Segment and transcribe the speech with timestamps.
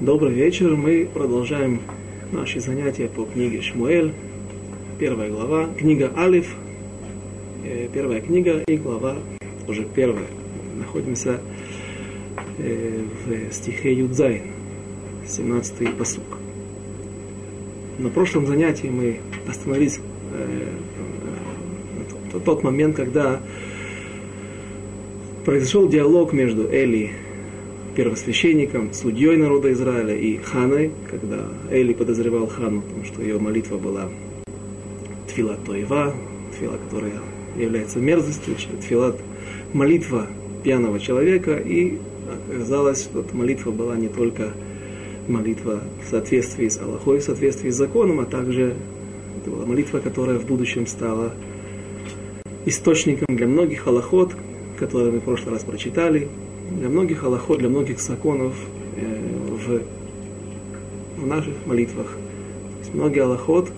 [0.00, 0.76] Добрый вечер.
[0.76, 1.80] Мы продолжаем
[2.30, 4.12] наши занятия по книге Шмуэль.
[4.96, 5.68] Первая глава.
[5.76, 6.54] Книга Алиф.
[7.64, 9.16] Э, первая книга и глава
[9.66, 10.28] уже первая.
[10.76, 11.40] Находимся
[12.58, 14.42] э, в стихе Юдзайн.
[15.26, 16.38] 17-й посук.
[17.98, 19.18] На прошлом занятии мы
[19.48, 19.98] остановились
[20.32, 20.74] э,
[22.44, 23.40] тот момент, когда
[25.44, 27.16] произошел диалог между Эли
[27.98, 34.08] первосвященником, судьей народа Израиля и ханой, когда Эли подозревал хану, потому что ее молитва была
[35.26, 36.14] тфила тоева,
[36.52, 37.14] тфила, которая
[37.56, 39.16] является мерзостью, тфила
[39.72, 40.28] молитва
[40.62, 41.98] пьяного человека, и
[42.48, 44.52] оказалось, что эта молитва была не только
[45.26, 48.76] молитва в соответствии с Аллахой, в соответствии с законом, а также
[49.40, 51.34] это была молитва, которая в будущем стала
[52.64, 54.36] источником для многих аллахот,
[54.78, 56.28] которые мы в прошлый раз прочитали,
[56.70, 58.54] для многих аллахот, для многих законов
[58.96, 59.82] э,
[61.16, 62.06] в, в наших молитвах.
[62.06, 63.70] То есть многие аллахот,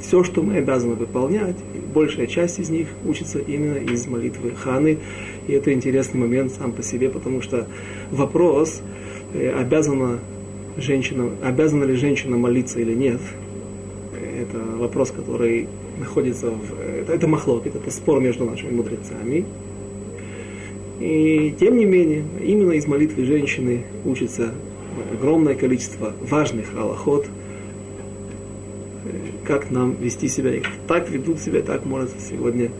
[0.00, 1.56] все, что мы обязаны выполнять,
[1.92, 4.98] большая часть из них учится именно из молитвы Ханы.
[5.46, 7.66] И это интересный момент сам по себе, потому что
[8.10, 8.82] вопрос,
[9.34, 10.18] э, обязана,
[10.76, 13.20] женщина, обязана ли женщина молиться или нет,
[14.38, 15.66] это вопрос, который
[15.98, 16.80] находится в...
[16.80, 19.44] Это, это махлок, это спор между нашими мудрецами.
[21.00, 24.52] И тем не менее, именно из молитвы женщины учится
[25.12, 27.26] огромное количество важных аллахот,
[29.44, 30.54] как нам вести себя.
[30.54, 32.70] И так ведут себя, так может сегодня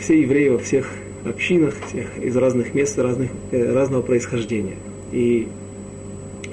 [0.00, 0.90] все евреи во всех
[1.24, 4.76] общинах, всех из разных мест, разных, э, разного происхождения.
[5.12, 5.48] И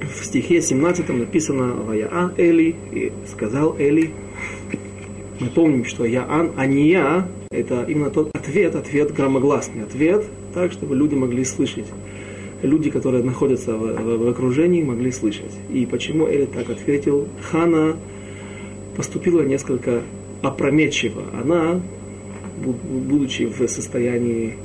[0.02, 4.12] в стихе 17 написано «Ваяа Эли», и сказал Эли,
[5.42, 10.72] мы помним, что Яан, а не я, это именно тот ответ, ответ громогласный, ответ так,
[10.72, 11.88] чтобы люди могли слышать.
[12.62, 15.52] Люди, которые находятся в, в, в окружении, могли слышать.
[15.74, 17.28] И почему Эли так ответил?
[17.42, 17.98] Хана
[18.96, 20.04] поступила несколько
[20.44, 21.24] опрометчиво.
[21.42, 21.82] Она,
[22.64, 24.58] будучи в состоянии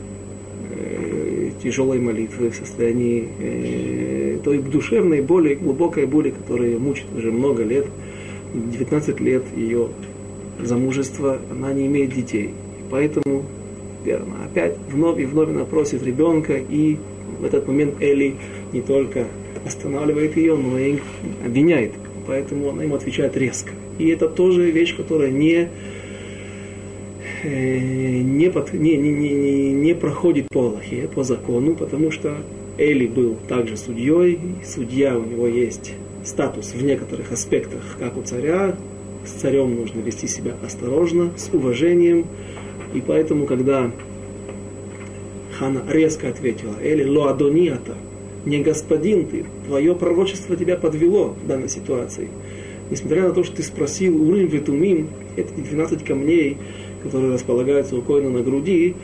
[0.78, 7.62] э, тяжелой молитвы, в состоянии э, той душевной боли, глубокой боли, которая мучит уже много
[7.62, 7.86] лет,
[8.52, 9.88] 19 лет ее
[10.60, 12.50] замужества, она не имеет детей.
[12.90, 13.44] Поэтому
[14.06, 16.96] верно, опять вновь и вновь она просит ребенка, и
[17.40, 18.36] в этот момент Эли
[18.72, 19.26] не только
[19.66, 20.98] останавливает ее, но и
[21.44, 21.92] обвиняет.
[22.26, 23.72] Поэтому она ему отвечает резко.
[23.98, 25.68] И это тоже вещь, которая не,
[27.42, 27.78] э,
[28.20, 32.36] не, под, не, не, не, не проходит по Аллахе, по закону, потому что
[32.78, 38.76] Эли был также судьей, судья у него есть статус в некоторых аспектах, как у царя,
[39.26, 42.26] с царем нужно вести себя осторожно, с уважением,
[42.94, 43.90] и поэтому, когда
[45.58, 47.94] Хана резко ответила, Эли ло адониата,
[48.44, 52.28] не господин ты, твое пророчество тебя подвело в данной ситуации.
[52.90, 56.56] Несмотря на то, что ты спросил урим ветумим, эти 12 камней,
[57.02, 58.94] которые располагаются у коина на груди,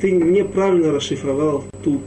[0.00, 2.00] ты неправильно расшифровал ту,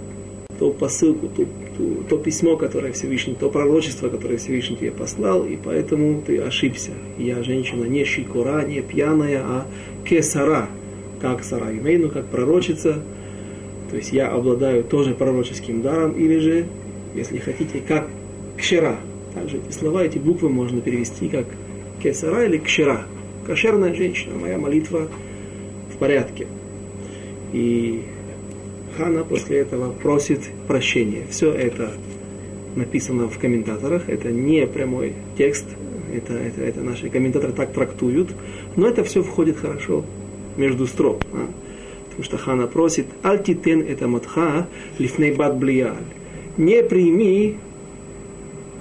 [0.57, 1.47] ту посылку, ту,
[1.77, 6.91] ту, то письмо, которое Всевышний, то пророчество, которое Всевышний тебе послал, и поэтому ты ошибся.
[7.17, 9.67] Я женщина не щикура, не пьяная, а
[10.07, 10.69] кесара,
[11.21, 13.01] как Сара Имейну, как пророчица.
[13.89, 16.65] То есть я обладаю тоже пророческим даром, или же,
[17.13, 18.07] если хотите, как
[18.57, 18.97] кшера.
[19.33, 21.45] Также эти слова, эти буквы можно перевести как
[22.01, 23.05] кесара или кшера.
[23.45, 25.07] Кошерная женщина, моя молитва
[25.93, 26.47] в порядке.
[27.53, 28.03] И
[28.97, 31.25] Хана после этого просит прощения.
[31.29, 31.91] Все это
[32.75, 35.65] написано в комментаторах, это не прямой текст,
[36.13, 38.29] это, это, это наши комментаторы так трактуют,
[38.75, 40.03] но это все входит хорошо
[40.57, 41.21] между строк.
[41.33, 41.47] А?
[42.05, 44.67] Потому что Хана просит, альтитен это матха
[44.97, 45.95] лифней бат блияль.
[46.57, 47.57] Не прими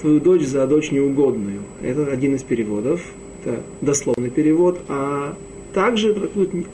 [0.00, 1.62] твою дочь за дочь неугодную.
[1.82, 3.00] Это один из переводов,
[3.42, 5.34] это дословный перевод, а
[5.72, 6.30] также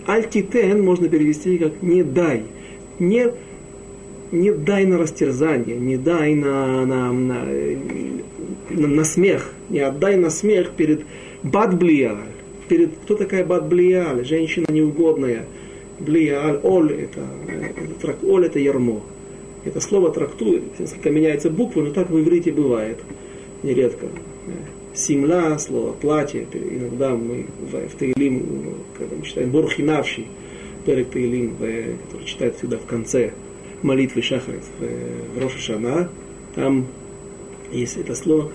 [0.07, 2.43] альтитен можно перевести как не дай
[3.01, 3.33] не,
[4.31, 7.45] не дай на растерзание, не дай на, на, на,
[8.71, 11.03] на, на смех, не отдай на смех перед
[11.43, 12.29] бадблиаль.
[12.69, 14.25] Перед, кто такая бадблиаль?
[14.25, 15.47] Женщина неугодная.
[15.99, 17.21] Блиаль, оль, это,
[18.01, 19.03] это, оль это ярмо.
[19.65, 22.99] Это слово трактует, несколько меняется буквы, но так в иврите бывает
[23.63, 24.07] нередко.
[24.95, 30.27] Симла, слово платье, иногда мы в, Таилим, когда мы читаем Борхинавший,
[30.85, 33.33] Перек Таилим, который читает всегда в конце
[33.83, 36.09] молитвы Шахарит в, в Роша
[36.55, 36.87] там
[37.71, 38.51] есть это слово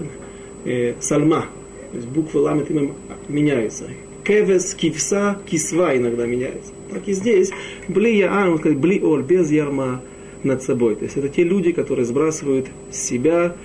[0.66, 1.46] э, сальма,
[1.92, 2.94] то есть буквы ламет имам
[3.30, 3.86] меняются.
[4.26, 6.72] Кевес, кивса, кисва иногда меняется.
[6.92, 7.52] Так и здесь,
[7.88, 10.02] бли яан, бли оль, без ярма,
[10.46, 10.96] над собой.
[10.96, 13.56] То есть это те люди, которые сбрасывают с себя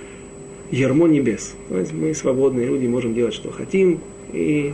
[0.71, 1.55] ярмо небес.
[1.69, 3.99] То есть мы свободные люди, можем делать, что хотим,
[4.33, 4.73] и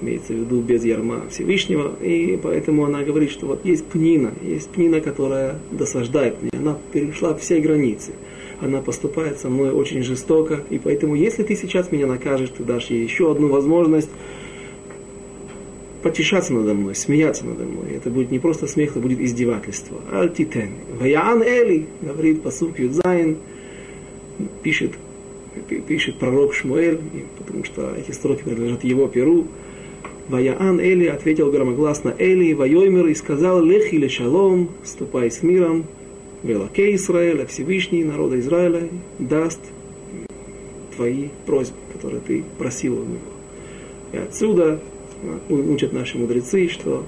[0.00, 4.70] имеется в виду без ярма Всевышнего, и поэтому она говорит, что вот есть пнина, есть
[4.70, 8.12] пнина, которая досаждает мне, она перешла все границы,
[8.60, 12.86] она поступает со мной очень жестоко, и поэтому если ты сейчас меня накажешь, ты дашь
[12.86, 14.10] ей еще одну возможность
[16.06, 17.90] потешаться надо мной, смеяться надо мной.
[17.96, 19.98] Это будет не просто смех, это будет издевательство.
[20.12, 20.70] Альтитен.
[21.00, 23.38] Ваян Эли, говорит посук Юдзайн,
[24.62, 24.92] пишет,
[25.88, 27.00] пишет пророк Шмуэль,
[27.38, 29.48] потому что эти строки принадлежат его перу.
[30.28, 35.84] Ваяан Эли ответил громогласно Эли, Вайоймер, и сказал, Лех или шалом, ступай с миром,
[36.42, 38.88] Велаке Израиля, Всевышний народа Израиля
[39.18, 39.60] даст
[40.96, 43.36] твои просьбы, которые ты просил у него.
[44.12, 44.80] И отсюда
[45.48, 47.04] учат наши мудрецы, что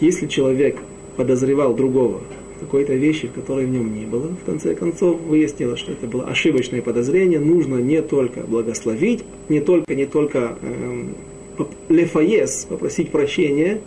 [0.00, 0.78] если человек
[1.16, 2.20] подозревал другого
[2.60, 6.82] какой-то вещи, которой в нем не было, в конце концов выяснилось, что это было ошибочное
[6.82, 11.14] подозрение, нужно не только благословить, не только, не только эм,
[11.88, 13.80] лефаес, попросить прощения,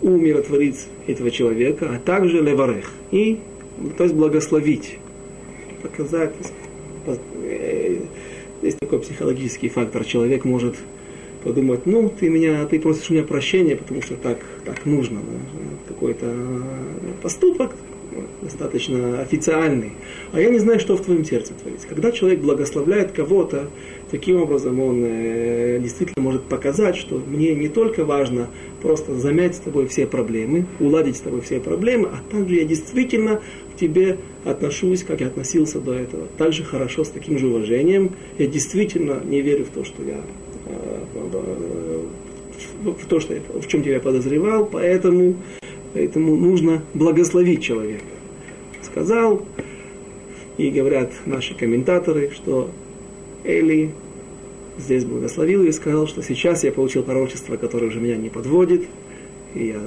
[0.00, 3.38] умиротворить этого человека, а также леварех, и,
[3.96, 4.98] то есть благословить,
[5.82, 6.34] показать,
[7.06, 7.98] э,
[8.62, 10.76] есть такой психологический фактор, человек может
[11.44, 15.94] подумать, ну, ты меня, ты просишь у меня прощения, потому что так, так нужно, да,
[15.94, 16.34] какой-то
[17.22, 17.72] поступок
[18.40, 19.92] достаточно официальный,
[20.32, 21.86] а я не знаю, что в твоем сердце творится.
[21.88, 23.70] Когда человек благословляет кого-то,
[24.10, 28.48] таким образом он э, действительно может показать, что мне не только важно
[28.80, 33.40] просто замять с тобой все проблемы, уладить с тобой все проблемы, а также я действительно
[33.74, 36.26] к тебе отношусь, как я относился до этого.
[36.36, 38.12] Также хорошо, с таким же уважением.
[38.38, 40.20] Я действительно не верю в то, что я
[42.82, 45.36] в то, что я, в чем тебя подозревал, поэтому,
[45.94, 48.04] поэтому нужно благословить человека.
[48.82, 49.44] Сказал,
[50.58, 52.70] и говорят наши комментаторы, что
[53.44, 53.92] Эли
[54.78, 58.84] здесь благословил и сказал, что сейчас я получил пророчество, которое уже меня не подводит,
[59.54, 59.80] и я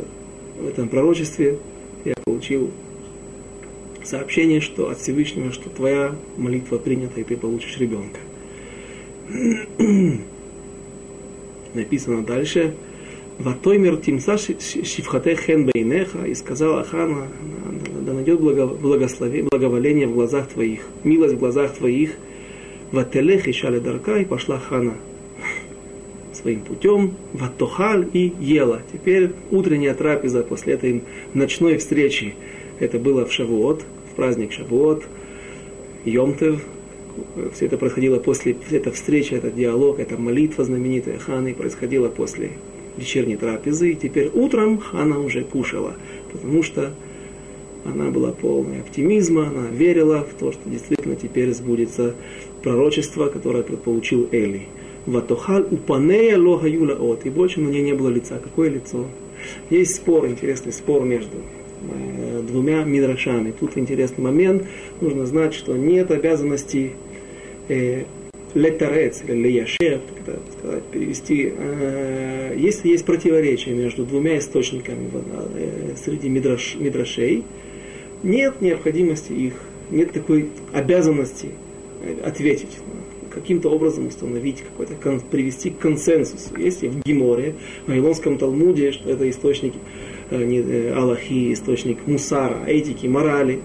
[0.60, 1.58] в этом пророчестве
[2.04, 2.72] я получил
[4.04, 8.20] сообщение, что от Всевышнего, что твоя молитва принята, и ты получишь ребенка.
[11.74, 12.76] Написано дальше,
[13.40, 17.28] Ватоймер тимса шифхате хен бейнеха, и сказала Хана,
[18.06, 22.12] да найдет благоволение в глазах твоих, милость в глазах твоих,
[22.92, 24.94] вателех и шале дарка, и пошла Хана
[26.34, 28.82] своим путем, ватохаль и ела.
[28.94, 31.04] Теперь утренняя трапеза после этой
[31.34, 32.36] ночной встречи,
[32.80, 35.04] это было в Шавуот, в праздник Шавуот,
[36.06, 36.62] Йомтев,
[37.54, 42.52] все это происходило после, эта встреча, этот диалог, эта молитва знаменитая Ханы происходила после
[42.98, 43.92] вечерней трапезы.
[43.92, 45.96] И теперь утром Хана уже кушала,
[46.32, 46.94] потому что
[47.86, 52.16] она была полной оптимизма, она верила в то, что действительно теперь сбудется
[52.64, 54.64] пророчество, которое получил Эли.
[55.06, 57.26] Ватохаль упанея лога юла от.
[57.28, 58.40] И больше на ней не было лица.
[58.44, 59.06] Какое лицо?
[59.70, 63.52] Есть спор, интересный спор между э, двумя мидрашами.
[63.52, 64.64] Тут интересный момент.
[65.02, 66.94] Нужно знать, что нет обязанности
[67.68, 68.06] э,
[68.56, 70.02] летарец леяшер,
[70.58, 77.44] сказать, перевести, э, если есть противоречие между двумя источниками э, среди мидраш, мидрашей,
[78.24, 79.54] нет необходимости их,
[79.92, 81.50] нет такой обязанности
[82.02, 82.78] э, ответить,
[83.30, 86.58] каким-то образом установить, какой-то, привести к консенсусу.
[86.58, 89.74] Есть в Гиморе, в Вавилонском Талмуде, что это источник
[90.32, 93.60] не, Аллахи, источник мусара, этики, морали,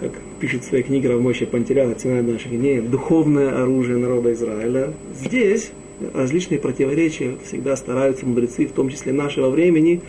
[0.00, 0.12] как
[0.42, 4.92] пишет в своей книге Равмойша Пантелян «Цена наших дней», духовное оружие народа Израиля.
[5.14, 5.70] Здесь
[6.12, 10.00] различные противоречия всегда стараются мудрецы, в том числе нашего времени,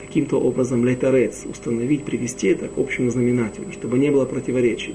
[0.00, 4.94] каким-то образом летарец установить, привести это к общему знаменателю, чтобы не было противоречий.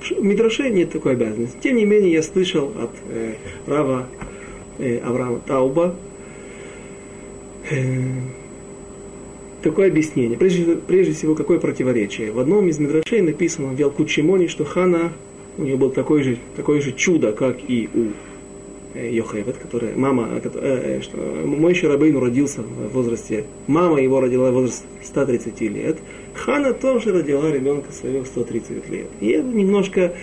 [0.00, 1.58] В Мидраше нет такой обязанности.
[1.62, 3.34] Тем не менее, я слышал от э,
[3.66, 4.08] Рава
[4.78, 5.94] э, Авраама Тауба,
[7.70, 7.76] э,
[9.62, 10.36] такое объяснение.
[10.36, 12.32] Прежде, прежде всего, какое противоречие?
[12.32, 15.12] В одном из Мидрашей написано в Ялкучимоне, что Хана,
[15.58, 18.08] у нее было такое же, такое же чудо, как и у
[18.98, 24.50] э, Йохевет, которая, мама, э, э, что мой Шарабейн родился в возрасте, мама его родила
[24.50, 25.98] в возрасте 130 лет,
[26.34, 29.06] Хана тоже родила ребенка своего в 130 лет.
[29.20, 30.14] И это немножко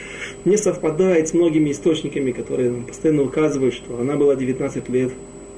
[0.45, 5.11] не совпадает с многими источниками, которые постоянно указывают, что она была 19 лет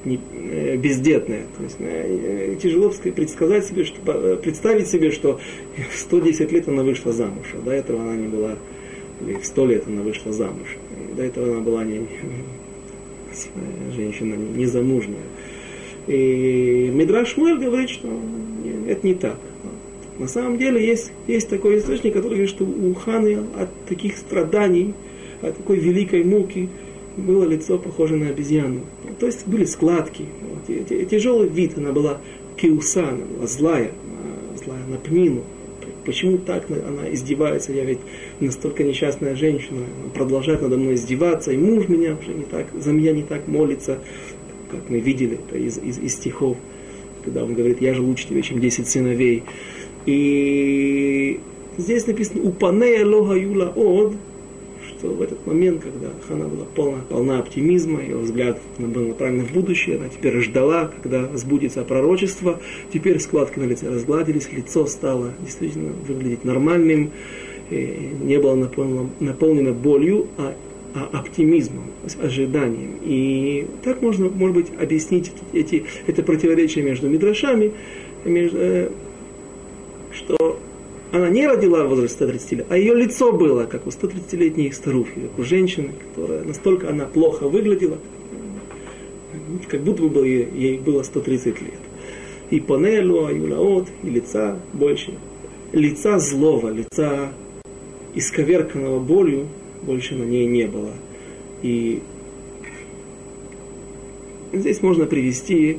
[0.04, 1.46] не, э, бездетная.
[1.56, 5.40] То есть э, тяжело предсказать себе, что, э, представить себе, что
[5.90, 8.56] в 110 лет она вышла замуж, а до этого она не была,
[9.20, 10.76] или в 100 лет она вышла замуж.
[11.16, 12.06] До этого она была не,
[13.96, 15.22] женщина незамужняя.
[16.08, 18.08] И Мидраш Муэль говорит, что
[18.88, 19.38] это не так.
[20.18, 24.94] На самом деле есть, есть такой источник, который говорит, что у Ханы от таких страданий,
[25.40, 26.68] от такой великой муки
[27.16, 28.80] было лицо похоже на обезьяну.
[29.20, 30.26] То есть были складки.
[31.10, 32.20] Тяжелый вид, она была
[32.56, 33.92] киуса, она была злая,
[34.62, 35.42] злая на пнину.
[36.04, 37.72] Почему так она издевается?
[37.72, 38.00] Я ведь
[38.40, 42.92] настолько несчастная женщина, она продолжает надо мной издеваться, и муж меня уже не так, за
[42.92, 43.98] меня не так молится,
[44.70, 46.56] как мы видели из, из, из стихов,
[47.24, 49.44] когда он говорит, я же лучше тебе, чем 10 сыновей.
[50.06, 51.38] И
[51.76, 54.14] здесь написано «Упанея лога юла од»,
[55.02, 59.52] что в этот момент, когда Хана была полна, полна оптимизма, ее взгляд был направлен в
[59.52, 62.60] будущее, она теперь ждала, когда сбудется пророчество,
[62.92, 67.10] теперь складки на лице разгладились, лицо стало действительно выглядеть нормальным,
[67.68, 70.54] не было наполнено, наполнено болью, а,
[70.94, 71.86] а оптимизмом,
[72.22, 72.98] ожиданием.
[73.02, 77.72] И так можно, может быть, объяснить эти, это противоречие между мидрашами,
[78.24, 78.90] между, э,
[80.12, 80.60] что
[81.12, 85.20] она не родила в возрасте 130 лет, а ее лицо было, как у 130-летней старухи,
[85.20, 87.98] как у женщины, которая настолько она плохо выглядела,
[89.68, 91.74] как будто бы ей, было 130 лет.
[92.50, 95.14] И панелю, аюлаот, и лица больше.
[95.72, 97.32] Лица злого, лица
[98.14, 99.48] исковерканного болью
[99.82, 100.92] больше на ней не было.
[101.62, 102.02] И
[104.52, 105.78] здесь можно привести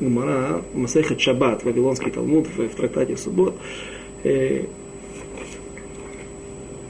[0.00, 3.54] Гмара, Масехат Шаббат, Вавилонский Талмуд в, в трактате Суббот,
[4.24, 4.64] э,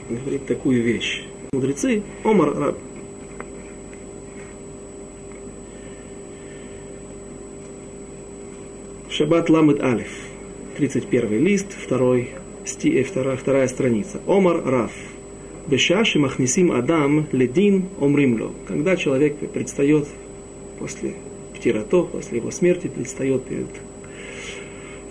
[0.09, 1.23] говорит такую вещь.
[1.51, 2.77] Мудрецы, Омар Раб,
[9.09, 10.11] Шаббат Ламед Алиф,
[10.77, 12.31] 31 лист, второй,
[12.65, 14.19] сти, э, вторая, вторая страница.
[14.27, 14.91] Омар Раф.
[15.67, 18.51] Бешаши махнисим Адам ледин омримло.
[18.67, 20.07] Когда человек предстает
[20.79, 21.13] после
[21.55, 23.67] птирато, после его смерти, предстает перед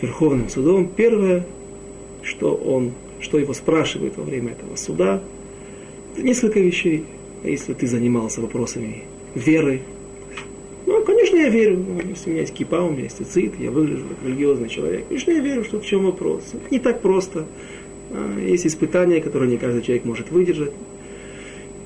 [0.02, 1.46] Верховным судом, первое,
[2.24, 5.22] что он, что его спрашивают во время этого суда,
[6.16, 7.04] несколько вещей.
[7.42, 9.04] Если ты занимался вопросами
[9.34, 9.82] веры,
[10.86, 11.78] ну, конечно, я верю.
[11.78, 15.06] Ну, у меня есть кипа, у меня есть цицит, я выгляжу как религиозный человек.
[15.08, 16.52] Конечно, я верю, что в чем вопрос.
[16.70, 17.46] Не так просто.
[18.10, 20.72] А, есть испытания, которые не каждый человек может выдержать.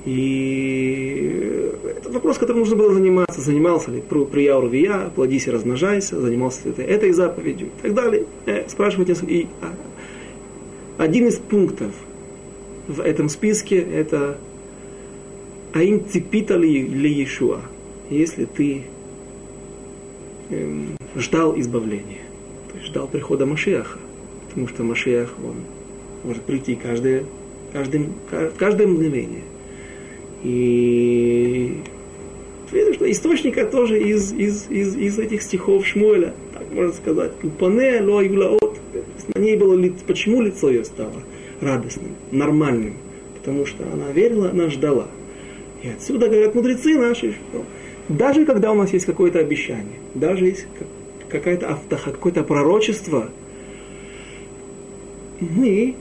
[0.05, 3.41] И это вопрос, которым нужно было заниматься.
[3.41, 8.25] Занимался ли при Яурвия, плодись и размножайся, занимался ли ты этой заповедью и так далее.
[8.45, 9.73] Э, спрашивать и а,
[10.99, 11.93] один из пунктов
[12.89, 14.37] в этом списке это
[15.73, 17.61] Аим цепита ли, Иешуа,
[18.09, 18.83] если ты
[20.49, 22.23] эм, ждал избавления,
[22.69, 23.97] то есть ждал прихода Машиаха,
[24.49, 25.55] потому что Машиах, он
[26.25, 27.23] может прийти каждое,
[27.71, 28.07] каждое,
[28.57, 29.43] каждое мгновение.
[30.43, 31.77] И
[32.73, 38.01] видно, что источника тоже из, из, из, из этих стихов Шмуэля, так можно сказать, «Упане
[38.01, 38.59] ло
[39.35, 41.23] на ней было лицо, почему лицо ее стало
[41.61, 42.95] радостным, нормальным?
[43.37, 45.07] Потому что она верила, она ждала.
[45.83, 47.65] И отсюда говорят мудрецы наши, что
[48.09, 50.67] даже когда у нас есть какое-то обещание, даже есть
[51.29, 53.29] какая-то автоха, какое-то пророчество,
[55.39, 55.95] мы,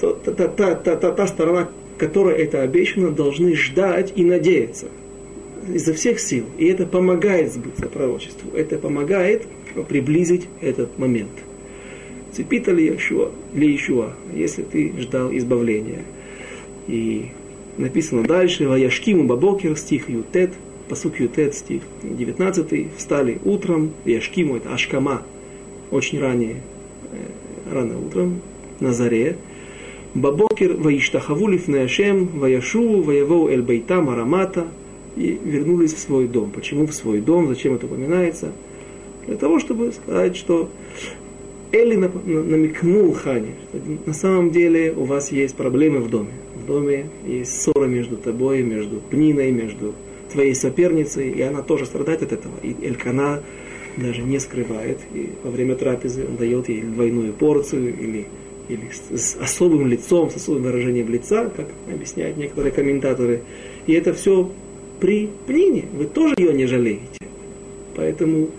[0.00, 4.86] та, та, та, та, та, та сторона, которая это обещана, должны ждать и надеяться
[5.72, 6.46] изо всех сил.
[6.58, 8.52] И это помогает сбыться пророчеству.
[8.54, 9.46] Это помогает
[9.88, 11.32] приблизить этот момент.
[12.36, 16.04] Цепита ли Ишуа, ли Ишуа, если ты ждал избавления.
[16.86, 17.28] И
[17.78, 20.52] написано дальше, Ваяшкиму Бабокер, стих Ютет,
[20.86, 25.22] посук Ютет, стих 19, встали утром, Яшкиму, это Ашкама,
[25.90, 26.56] очень ранее,
[27.10, 28.42] э, рано утром,
[28.80, 29.38] на заре,
[30.12, 34.66] Бабокер ваиштахаву лифнеашем, ваяшу, ваявоу эль бейта марамата,
[35.16, 36.50] и вернулись в свой дом.
[36.50, 37.48] Почему в свой дом?
[37.48, 38.52] Зачем это упоминается?
[39.26, 40.68] Для того, чтобы сказать, что
[41.72, 46.30] Эли намекнул Хане, что на самом деле у вас есть проблемы в доме.
[46.54, 49.94] В доме есть ссора между тобой, между Пниной, между
[50.32, 52.54] твоей соперницей, и она тоже страдает от этого.
[52.62, 53.42] И Элькана
[53.96, 58.26] даже не скрывает, и во время трапезы он дает ей двойную порцию, или,
[58.68, 63.42] или с, особым лицом, с особым выражением лица, как объясняют некоторые комментаторы.
[63.86, 64.50] И это все
[65.00, 67.26] при Пнине, вы тоже ее не жалеете.
[67.94, 68.50] Поэтому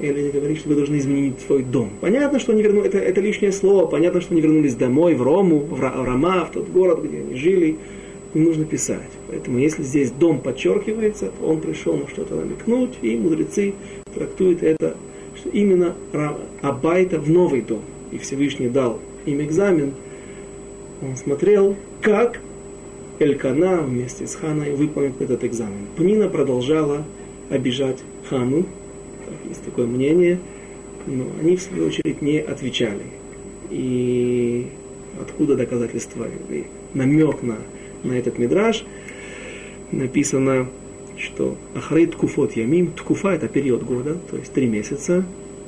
[0.00, 1.90] или говорит, что вы должны изменить свой дом.
[2.00, 5.58] Понятно, что они вернулись, это, это лишнее слово, понятно, что они вернулись домой, в Рому,
[5.58, 7.76] в Рама, в тот город, где они жили,
[8.34, 9.10] не нужно писать.
[9.28, 13.74] Поэтому если здесь дом подчеркивается, то он пришел на что-то намекнуть, и мудрецы
[14.14, 14.96] трактуют это,
[15.36, 15.94] что именно
[16.62, 17.82] Абайта в новый дом.
[18.12, 19.94] И Всевышний дал им экзамен,
[21.02, 22.40] он смотрел, как
[23.18, 25.86] Элькана вместе с Ханой выполнит этот экзамен.
[25.96, 27.04] Пнина продолжала
[27.50, 28.66] обижать Хану,
[29.48, 30.38] есть такое мнение,
[31.06, 33.04] но они, в свою очередь, не отвечали.
[33.70, 34.66] И
[35.20, 36.26] откуда доказательства?
[36.48, 37.56] И намек на,
[38.02, 38.84] на этот мидраж
[39.92, 40.68] написано,
[41.16, 45.24] что Ахрей Ткуфот Ямим, Ткуфа это период года, то есть три месяца,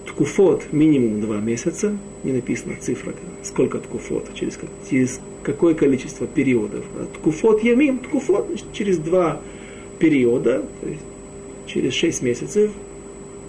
[0.06, 6.84] Ткуфот минимум два месяца, не написана цифра, сколько ткуфот, через, через какое количество периодов.
[6.96, 9.40] А ткуфот Ямим, Ткуфот, значит, через два
[9.98, 11.02] периода, то есть
[11.66, 12.70] через шесть месяцев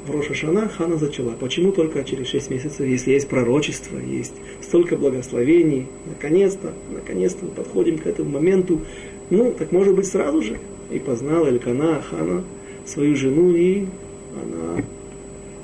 [0.06, 1.32] в Рошашана Хана зачала.
[1.40, 7.98] Почему только через шесть месяцев, если есть пророчество, есть столько благословений, наконец-то, наконец-то мы подходим
[7.98, 8.82] к этому моменту,
[9.30, 10.60] ну, так может быть сразу же.
[10.92, 12.44] И познала Элькана Хана
[12.86, 13.86] свою жену, и
[14.34, 14.84] она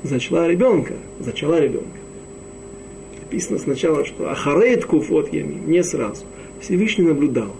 [0.02, 1.88] зачала ребенка, зачала ребенка.
[3.20, 6.24] Написано сначала, что Ахарейт Куфот Ями, не сразу.
[6.60, 7.54] Всевышний наблюдал,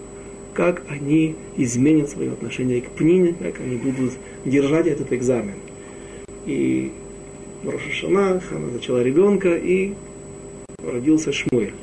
[0.53, 4.13] как они изменят свое отношение к Пнине, как они будут
[4.45, 5.55] держать этот экзамен.
[6.51, 6.91] И
[7.63, 9.93] в Рошашана Хана зачала ребенка, и
[10.83, 11.73] родился Шмуэль.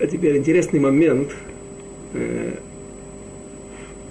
[0.00, 1.36] А теперь интересный момент.
[2.14, 2.54] Э,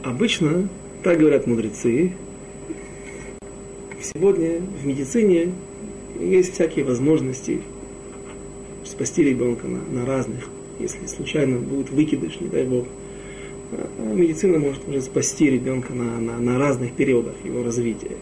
[0.03, 0.69] обычно,
[1.01, 2.13] так говорят мудрецы,
[4.13, 5.51] сегодня в медицине
[6.19, 7.61] есть всякие возможности
[8.85, 12.85] спасти ребенка на, на разных, если случайно будет выкидыш, не дай бог.
[13.71, 18.17] А медицина может уже спасти ребенка на, на, на разных периодах его развития.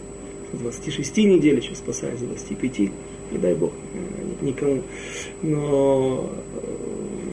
[0.52, 4.82] С 26 недель еще спасает, с 25, не дай бог э, никому.
[5.42, 6.30] Но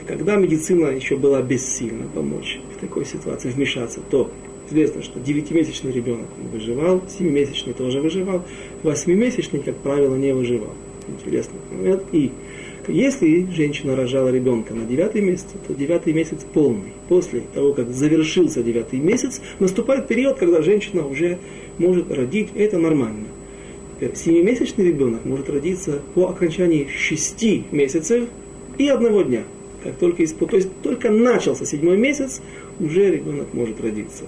[0.08, 4.32] когда медицина еще была бессильна помочь в такой ситуации вмешаться, то
[4.70, 8.44] известно, что 9-месячный ребенок выживал, 7-месячный тоже выживал,
[8.84, 10.74] 8-месячный, как правило, не выживал.
[11.08, 12.03] Интересный момент.
[12.12, 12.32] И
[12.88, 16.94] если женщина рожала ребенка на девятый месяц, то девятый месяц полный.
[17.10, 21.39] После того, как завершился девятый месяц, наступает период, когда женщина уже
[21.77, 23.27] может родить, это нормально.
[24.13, 28.25] Семимесячный ребенок может родиться по окончании шести месяцев
[28.77, 29.44] и одного дня
[29.86, 30.40] как только исп...
[30.50, 32.42] то есть только начался седьмой месяц,
[32.79, 34.24] уже ребенок может родиться.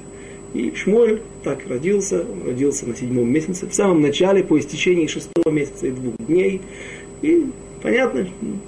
[0.53, 5.51] И Шмуэль так родился, он родился на седьмом месяце, в самом начале, по истечении шестого
[5.51, 6.61] месяца и двух дней.
[7.23, 7.47] И
[7.81, 8.27] понятно,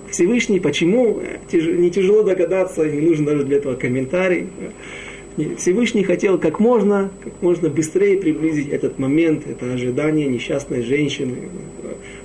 [0.10, 4.48] Всевышний, почему, не тяжело догадаться, не нужен даже для этого комментарий.
[5.58, 11.50] Всевышний хотел как можно, как можно быстрее приблизить этот момент, это ожидание несчастной женщины.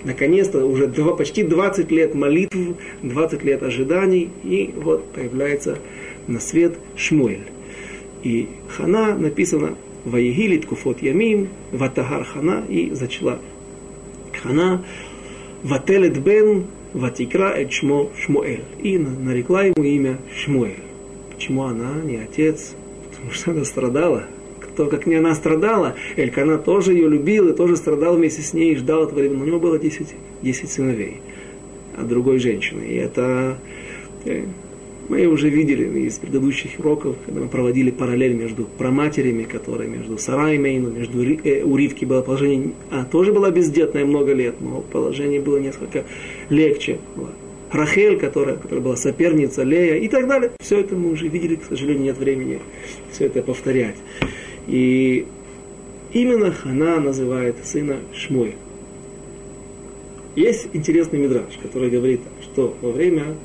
[0.02, 2.56] Наконец-то уже два, почти 20 лет молитв,
[3.02, 5.78] 20 лет ожиданий, и вот появляется
[6.26, 7.44] на свет Шмуэль.
[8.22, 13.38] И Хана написано Ваегилит Куфот Ямим, Ватагар Хана и зачала
[14.42, 14.84] Хана,
[15.64, 18.64] Вателет Бен, Ватикра Эт Шмо Шмуэль.
[18.82, 20.82] И нарекла ему имя Шмуэль.
[21.34, 22.74] Почему она, не отец,
[23.10, 24.24] потому что она страдала.
[24.60, 28.74] Кто как не она страдала, Элькана тоже ее любил и тоже страдал вместе с ней
[28.74, 29.42] и ждал этого ребенка.
[29.42, 31.22] У него было 10, 10 сыновей
[31.96, 32.82] от другой женщины.
[32.82, 33.56] И это
[34.26, 34.44] э,
[35.08, 40.58] мы уже видели из предыдущих уроков, когда мы проводили параллель между проматерями, которые между Сарай
[40.58, 45.58] Мейну, между э, у было положение, а тоже была бездетная много лет, но положение было
[45.58, 46.04] несколько
[46.48, 46.98] легче.
[47.70, 50.52] Рахель, которая, которая была соперница Лея и так далее.
[50.60, 52.60] Все это мы уже видели, к сожалению, нет времени
[53.10, 53.96] все это повторять.
[54.68, 55.26] И
[56.12, 58.54] именно Хана называет сына Шмой.
[60.36, 63.36] Есть интересный мидраж, который говорит, что во время,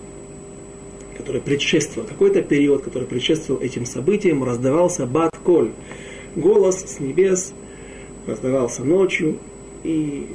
[1.20, 5.72] которое предшествовал, какой-то период, который предшествовал этим событиям, раздавался бат-коль,
[6.38, 7.54] голос с небес,
[8.26, 9.38] раздавался ночью,
[9.84, 10.28] и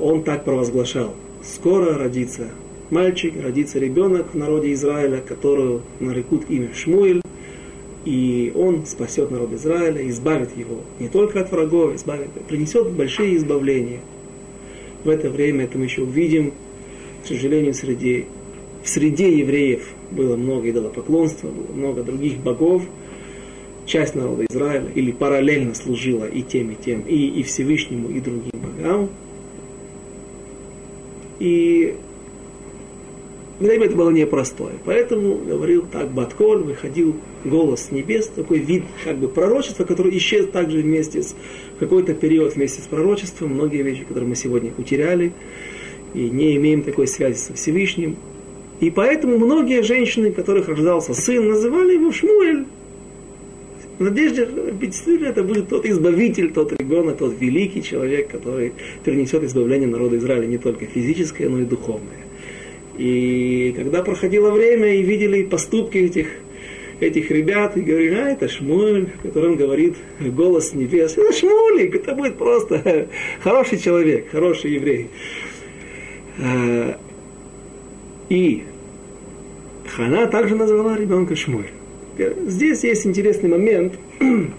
[0.00, 2.48] он так провозглашал, скоро родится
[2.90, 7.22] мальчик, родится ребенок в народе Израиля, которого нарекут имя Шмуэль,
[8.04, 14.00] и он спасет народ Израиля, избавит его не только от врагов, избавит, принесет большие избавления.
[15.04, 16.52] В это время это мы еще увидим,
[17.22, 18.26] к сожалению, среди,
[18.86, 22.84] в среде евреев было много идолопоклонства, было много других богов.
[23.84, 28.52] Часть народа Израиля или параллельно служила и тем, и тем, и, и Всевышнему, и другим
[28.54, 29.10] богам.
[31.40, 31.96] И
[33.58, 34.74] Время это было непростое.
[34.84, 40.46] Поэтому говорил так Батколь, выходил голос с небес, такой вид как бы пророчества, который исчез
[40.48, 41.34] также вместе с
[41.80, 43.54] какой-то период вместе с пророчеством.
[43.54, 45.32] Многие вещи, которые мы сегодня утеряли
[46.12, 48.16] и не имеем такой связи со Всевышним.
[48.80, 52.66] И поэтому многие женщины, которых рождался сын, называли его Шмуэль.
[53.98, 58.72] В надежде, действительно, это будет тот избавитель, тот ребенок, тот великий человек, который
[59.04, 62.26] принесет избавление народа Израиля не только физическое, но и духовное.
[62.98, 66.28] И когда проходило время и видели поступки этих
[67.00, 71.12] этих ребят и говорили, а это Шмуль, которым говорит голос небес.
[71.16, 73.08] Это Шмулик, это будет просто
[73.40, 75.08] хороший человек, хороший еврей.
[78.28, 78.64] И
[79.94, 81.66] Хана также назвала ребенка Шмуль.
[82.46, 83.94] Здесь есть интересный момент.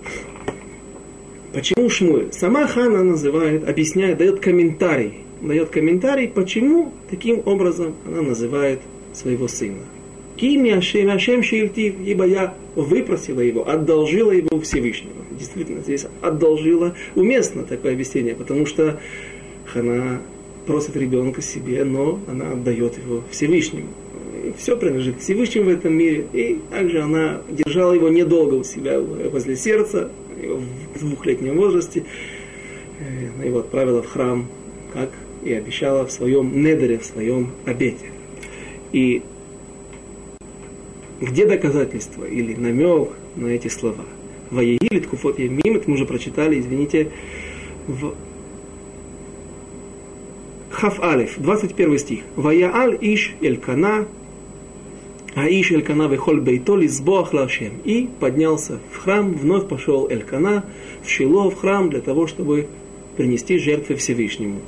[1.53, 2.27] Почему Шмуль?
[2.31, 5.13] Сама Хана называет, объясняет, дает комментарий.
[5.41, 8.79] Дает комментарий, почему таким образом она называет
[9.13, 9.83] своего сына.
[10.35, 15.13] Кими Ашем, Ашем Шильтив, ибо я выпросила его, одолжила его Всевышнего.
[15.37, 18.99] Действительно, здесь одолжила уместно такое объяснение, потому что
[19.73, 20.21] она
[20.67, 23.87] просит ребенка себе, но она отдает его Всевышнему.
[24.43, 26.27] И все принадлежит Всевышнему в этом мире.
[26.33, 32.03] И также она держала его недолго у себя возле сердца, в двухлетнем возрасте.
[32.99, 34.47] Э, она его отправила в храм,
[34.93, 35.09] как
[35.43, 38.11] и обещала в своем недере, в своем обете.
[38.91, 39.21] И
[41.19, 44.05] где доказательства или намек на эти слова?
[44.51, 47.11] Ваегили ткуфот ямим, это мы уже прочитали, извините,
[47.87, 48.15] в
[50.79, 52.19] Хаф Алиф, 21 стих.
[52.35, 54.05] Ваяаль иш элькана,
[55.33, 57.81] а иш элькана вехоль бейтоли сбоах лашем.
[57.83, 60.65] И поднялся в храм, вновь пошел элькана
[61.03, 62.67] в Шило, в храм, для того, чтобы
[63.15, 64.59] принести жертвы Всевышнему.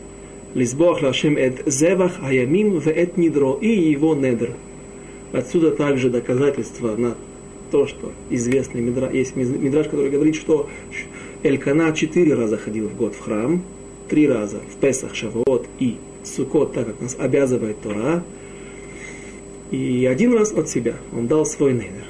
[0.55, 4.53] Лизбоах лашем эт зевах аямим в эт нидро и его недр.
[5.31, 7.17] Отсюда также доказательство на
[7.69, 10.71] то, что известный мидраж, есть мидраж, который говорит, что
[11.43, 13.61] Элькана четыре раза ходил в год в храм,
[14.09, 18.23] три раза в Песах, Шавуот и Сукот, так как нас обязывает Тора,
[19.71, 22.05] и один раз от себя он дал свой недер.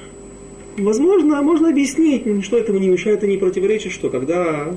[0.77, 4.73] Возможно, можно объяснить, что этому не мешает и не противоречит, что когда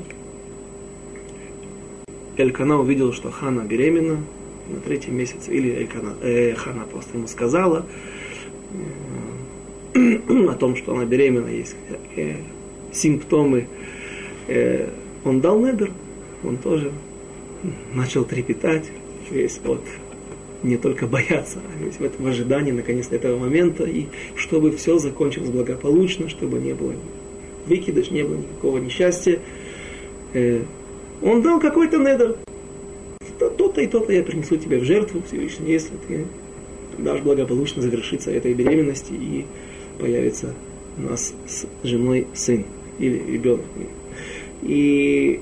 [2.37, 4.19] Элькана увидел, что Хана беременна
[4.69, 7.87] на третьем месяце, или Элькана, э, Хана просто ему сказала,
[9.95, 11.77] о том, что она беременна, есть
[12.17, 12.37] э,
[12.91, 13.69] симптомы,
[14.49, 14.89] э,
[15.25, 15.93] он дал недер,
[16.43, 16.91] он тоже
[17.95, 18.91] начал трепетать,
[19.31, 19.83] весь вот
[20.63, 25.51] не только бояться, а весь в этом ожидании наконец этого момента, и чтобы все закончилось
[25.51, 26.95] благополучно, чтобы не было
[27.67, 29.39] выкидыш, не было никакого несчастья.
[30.33, 30.63] Э,
[31.23, 32.37] он дал какой-то недер.
[33.39, 36.27] То-то и то-то я принесу тебе в жертву Всевышний, если ты
[36.99, 39.47] дашь благополучно завершиться этой беременности и
[39.99, 40.55] появится
[40.97, 42.65] у нас с женой сын
[42.99, 43.65] или ребенок.
[44.63, 45.41] И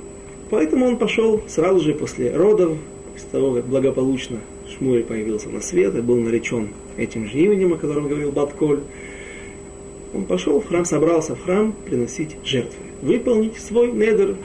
[0.51, 2.77] поэтому он пошел сразу же после родов,
[3.13, 7.77] после того, как благополучно Шмуэль появился на свет и был наречен этим же именем, о
[7.77, 8.81] котором говорил Батколь.
[10.15, 14.37] Он пошел в храм, собрался в храм приносить жертвы, выполнить свой недер.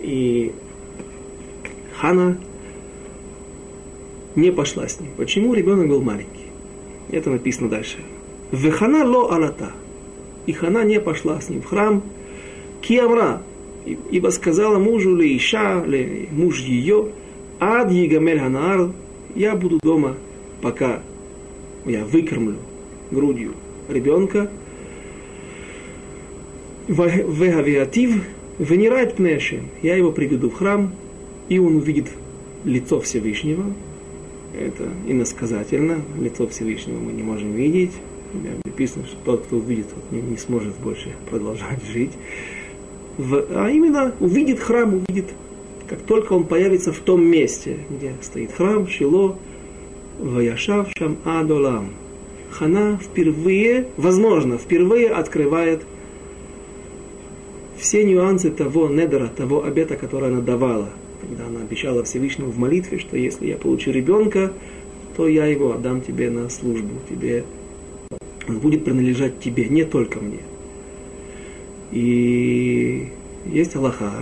[0.00, 0.52] И
[1.98, 2.38] Хана
[4.34, 5.10] не пошла с ним.
[5.16, 6.46] Почему ребенок был маленький?
[7.10, 7.98] Это написано дальше.
[8.52, 9.72] Вехана ло алата.
[10.46, 12.02] И Хана не пошла с ним в храм.
[12.80, 13.42] Киамра.
[14.10, 17.08] Ибо сказала мужу ли Иша, ли муж ее,
[17.60, 18.90] ад егамель ханар,
[19.34, 20.16] я буду дома,
[20.60, 21.02] пока
[21.84, 22.56] я выкормлю
[23.10, 23.54] грудью
[23.88, 24.50] ребенка.
[26.88, 28.24] Вегавиатив,
[28.58, 29.62] венерает пнеши.
[29.82, 30.92] Я его приведу в храм,
[31.48, 32.08] и он увидит
[32.64, 33.64] лицо Всевышнего.
[34.58, 36.02] Это иносказательно.
[36.20, 37.92] Лицо Всевышнего мы не можем видеть
[38.76, 42.12] написано, что тот, кто увидит, не, не сможет больше продолжать жить.
[43.18, 45.30] В, а именно увидит храм, увидит,
[45.88, 49.36] как только он появится в том месте, где стоит храм, Шило,
[50.18, 51.90] Ваяшав Шам Адолам.
[52.50, 55.82] Хана впервые, возможно, впервые открывает
[57.76, 60.88] все нюансы того недера, того обета, который она давала,
[61.20, 64.52] когда она обещала Всевышнему в молитве, что если я получу ребенка,
[65.16, 67.44] то я его отдам тебе на службу, тебе
[68.48, 70.40] он будет принадлежать тебе, не только мне.
[71.92, 73.08] И
[73.46, 74.12] есть Аллаха,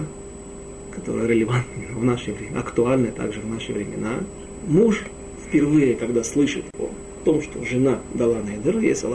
[0.95, 4.21] которая релевантна в наше время, актуальна также в наши времена.
[4.67, 5.03] Муж
[5.47, 6.91] впервые, когда слышит о
[7.25, 9.09] том, что жена дала недер, если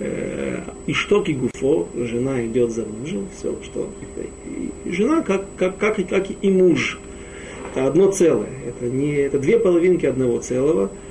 [0.00, 3.90] э, и штоки гуфо, жена идет за мужем, все, что
[4.84, 6.98] жена как, как, как, как и муж.
[7.72, 10.90] Это одно целое, это, не, это две половинки одного целого–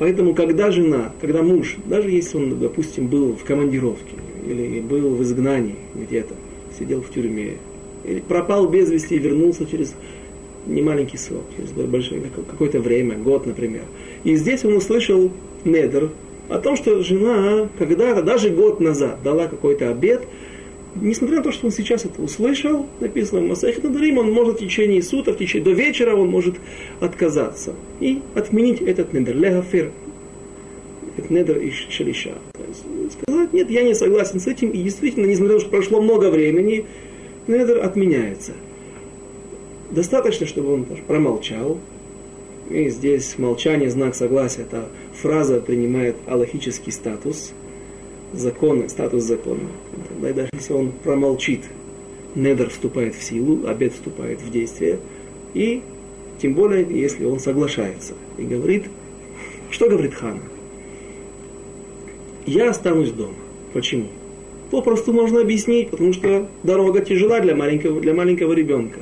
[0.00, 4.14] Поэтому, когда жена, когда муж, даже если он, допустим, был в командировке,
[4.46, 6.34] или был в изгнании где-то,
[6.78, 7.56] сидел в тюрьме,
[8.04, 9.94] или пропал без вести и вернулся через
[10.66, 13.82] немаленький срок, через большое, какое-то время, год, например.
[14.24, 15.30] И здесь он услышал
[15.64, 16.10] недр
[16.48, 20.26] о том, что жена когда-то, даже год назад, дала какой-то обед,
[20.94, 24.60] несмотря на то, что он сейчас это услышал, написано в Масахе Надарим, он может в
[24.60, 26.56] течение суток, в течение, до вечера он может
[27.00, 29.92] отказаться и отменить этот недер, легафир,
[31.16, 32.34] этот недер из шелиша.
[33.22, 36.30] Сказать, нет, я не согласен с этим, и действительно, несмотря на то, что прошло много
[36.30, 36.86] времени,
[37.46, 38.52] недер отменяется.
[39.90, 41.78] Достаточно, чтобы он промолчал,
[42.70, 47.52] и здесь молчание, знак согласия, эта фраза принимает аллахический статус,
[48.32, 49.68] закон, статус закона.
[50.08, 51.64] Тогда даже если он промолчит,
[52.36, 55.00] недер вступает в силу, обед вступает в действие,
[55.54, 55.82] и
[56.40, 58.84] тем более, если он соглашается и говорит,
[59.70, 60.42] что говорит хана?
[62.50, 63.34] Я останусь дома.
[63.72, 64.08] Почему?
[64.72, 68.98] Попросту можно объяснить, потому что дорога тяжела для маленького, для маленького ребенка.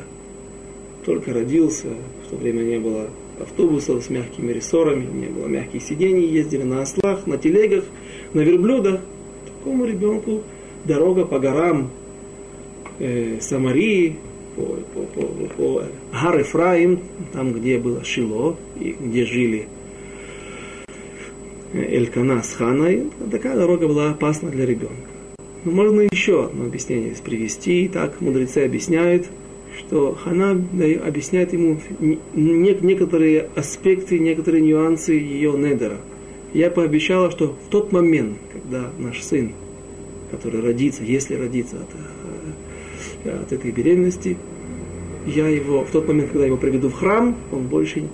[1.07, 1.89] Только родился,
[2.27, 3.09] в то время не было
[3.41, 7.85] автобусов с мягкими рессорами, не было мягких сидений, ездили на ослах, на телегах,
[8.35, 9.01] на верблюдах.
[9.47, 10.43] Такому ребенку
[10.85, 11.89] дорога по горам
[12.99, 14.17] э, Самарии,
[14.57, 15.23] по, по, по,
[15.57, 15.83] по
[16.13, 17.01] Гар Ефраим,
[17.33, 19.69] там, где было Шило, и где жили
[21.73, 24.95] Элькана с Ханой, такая дорога была опасна для ребенка.
[25.65, 27.89] Но можно еще одно объяснение привести.
[27.89, 29.27] Так мудрецы объясняют,
[29.77, 31.79] что Хана объясняет ему
[32.35, 35.99] некоторые аспекты, некоторые нюансы ее недера.
[36.55, 39.53] Я пообещала, что в тот момент, когда наш сын,
[40.31, 44.39] который родится, если родится от, э, от этой беременности,
[45.27, 48.09] я его, в тот момент, когда я его приведу в храм, он больше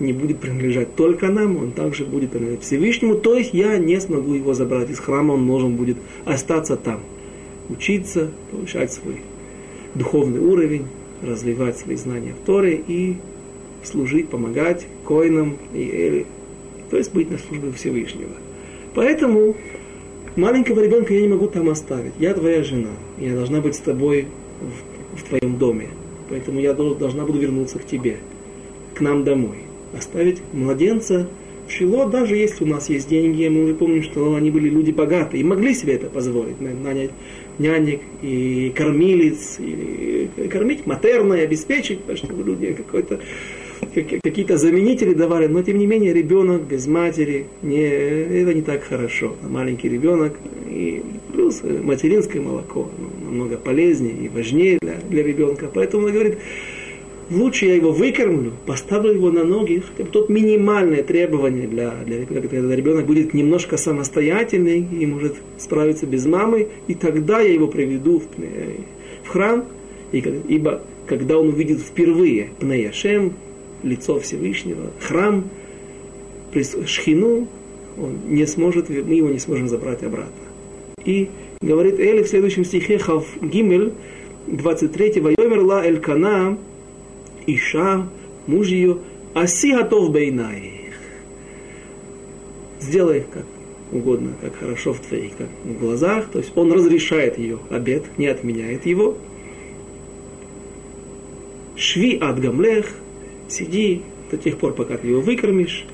[0.00, 4.34] не будет принадлежать только нам, он также будет принадлежать Всевышнему, то есть я не смогу
[4.34, 7.00] его забрать из храма, он должен будет остаться там,
[7.68, 9.20] учиться, повышать свой
[9.94, 10.86] духовный уровень,
[11.22, 13.16] развивать свои знания в Торе и
[13.84, 16.26] служить, помогать коинам и Эли,
[16.90, 18.30] то есть быть на службе Всевышнего.
[18.94, 19.56] Поэтому
[20.36, 22.12] маленького ребенка я не могу там оставить.
[22.18, 24.26] Я твоя жена, я должна быть с тобой
[24.60, 25.88] в, в твоем доме.
[26.28, 28.16] Поэтому я должна буду вернуться к тебе,
[28.94, 29.69] к нам домой.
[29.96, 31.28] Оставить младенца
[31.66, 34.90] в Шило, даже если у нас есть деньги, мы уже помним, что они были люди
[34.90, 37.10] богатые и могли себе это позволить, нанять
[37.58, 43.20] нянек и кормилец, и кормить матерно и обеспечить, чтобы люди какой-то
[43.94, 49.36] какие-то заменители давали, но тем не менее ребенок без матери, не, это не так хорошо.
[49.42, 50.36] Маленький ребенок,
[50.68, 52.90] и плюс материнское молоко
[53.24, 55.70] намного полезнее и важнее для, для ребенка.
[55.72, 56.38] Поэтому он говорит,
[57.30, 62.26] лучше я его выкормлю, поставлю его на ноги, хотя бы тот минимальное требование для, для
[62.26, 68.20] когда ребенок будет немножко самостоятельный и может справиться без мамы, и тогда я его приведу
[68.20, 68.24] в,
[69.24, 69.64] в храм,
[70.12, 73.34] и, ибо когда он увидит впервые Пнеяшем,
[73.82, 75.44] лицо Всевышнего, храм,
[76.86, 77.48] шхину,
[77.96, 80.32] он не сможет, мы его не сможем забрать обратно.
[81.04, 81.28] И
[81.60, 83.92] говорит Эли в следующем стихе Хав Гимель,
[84.46, 86.58] 23 «Вайомер ла элькана
[87.46, 88.08] Иша,
[88.46, 88.98] муж ее,
[89.34, 90.94] аси готов бейнаих.
[92.80, 93.44] Сделай как
[93.92, 96.28] угодно, как хорошо в твоих как в глазах.
[96.30, 99.16] То есть он разрешает ее обед, не отменяет его.
[101.76, 102.86] Шви от гамлех,
[103.48, 105.86] сиди до тех пор, пока ты его выкормишь.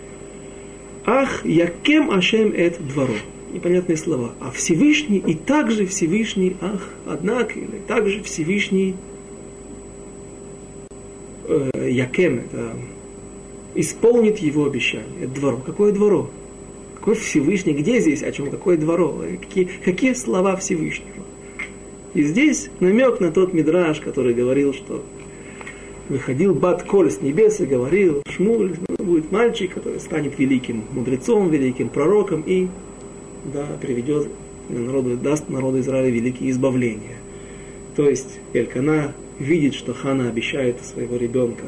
[1.04, 3.14] Ах, якем ашем эт двору.
[3.52, 4.32] Непонятные слова.
[4.40, 8.96] А Всевышний и также Всевышний, ах, однако, или также Всевышний
[11.48, 12.72] э, Якем, это
[13.74, 15.24] исполнит его обещание.
[15.24, 15.60] Это дворо.
[15.64, 16.30] Какое дворо?
[16.96, 17.74] Какой Всевышний?
[17.74, 18.50] Где здесь о чем?
[18.50, 19.22] Какое дворо?
[19.40, 21.24] Какие, какие слова Всевышнего?
[22.14, 25.04] И здесь намек на тот мидраж, который говорил, что
[26.08, 31.50] выходил Бат Коль с небес и говорил, Шмуль, ну, будет мальчик, который станет великим мудрецом,
[31.50, 32.68] великим пророком и
[33.52, 34.28] да, приведет
[34.68, 37.16] народу, даст народу Израиля великие избавления.
[37.94, 41.64] То есть Элькана видит, что Хана обещает своего ребенка.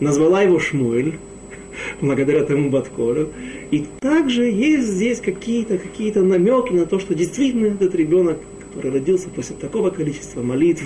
[0.00, 1.14] Назвала его Шмуэль,
[2.00, 3.30] благодаря тому Батколю.
[3.70, 9.28] И также есть здесь какие-то какие намеки на то, что действительно этот ребенок, который родился
[9.28, 10.82] после такого количества молитв,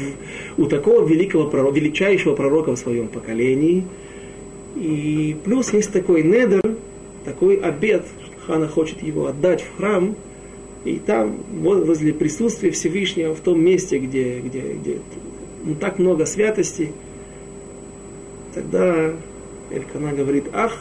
[0.57, 3.85] у такого великого величайшего пророка в своем поколении.
[4.77, 6.63] И плюс есть такой недер,
[7.25, 10.15] такой обед, что Хана хочет его отдать в храм,
[10.85, 14.99] и там, возле присутствия Всевышнего, в том месте, где, где, где
[15.65, 16.93] ну, так много святости,
[18.55, 19.13] тогда
[19.71, 20.79] Элькана говорит, ах,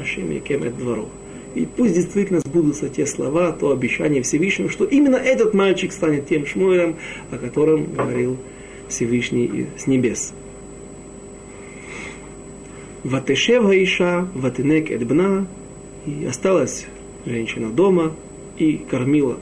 [0.00, 1.08] Ашем Якемет двору.
[1.54, 6.46] И пусть действительно сбудутся те слова, то обещание Всевышнего, что именно этот мальчик станет тем
[6.46, 6.96] Шмуэлем,
[7.30, 8.36] о котором говорил
[8.88, 10.34] Всевышний с небес.
[13.04, 15.46] Ватешев Гаиша, Ватенек Эдбна,
[16.06, 16.86] и осталась
[17.24, 18.14] женщина дома
[18.58, 19.38] и кормила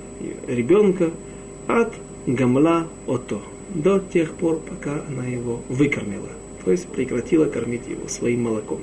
[0.46, 1.10] ребенка
[1.66, 1.94] от
[2.26, 3.40] Гамла Ото
[3.74, 6.28] до тех пор, пока она его выкормила,
[6.64, 8.80] то есть прекратила кормить его своим молоком.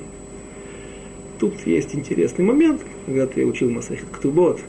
[1.38, 4.60] Тут есть интересный момент, когда ты учил Масахит Ктубот,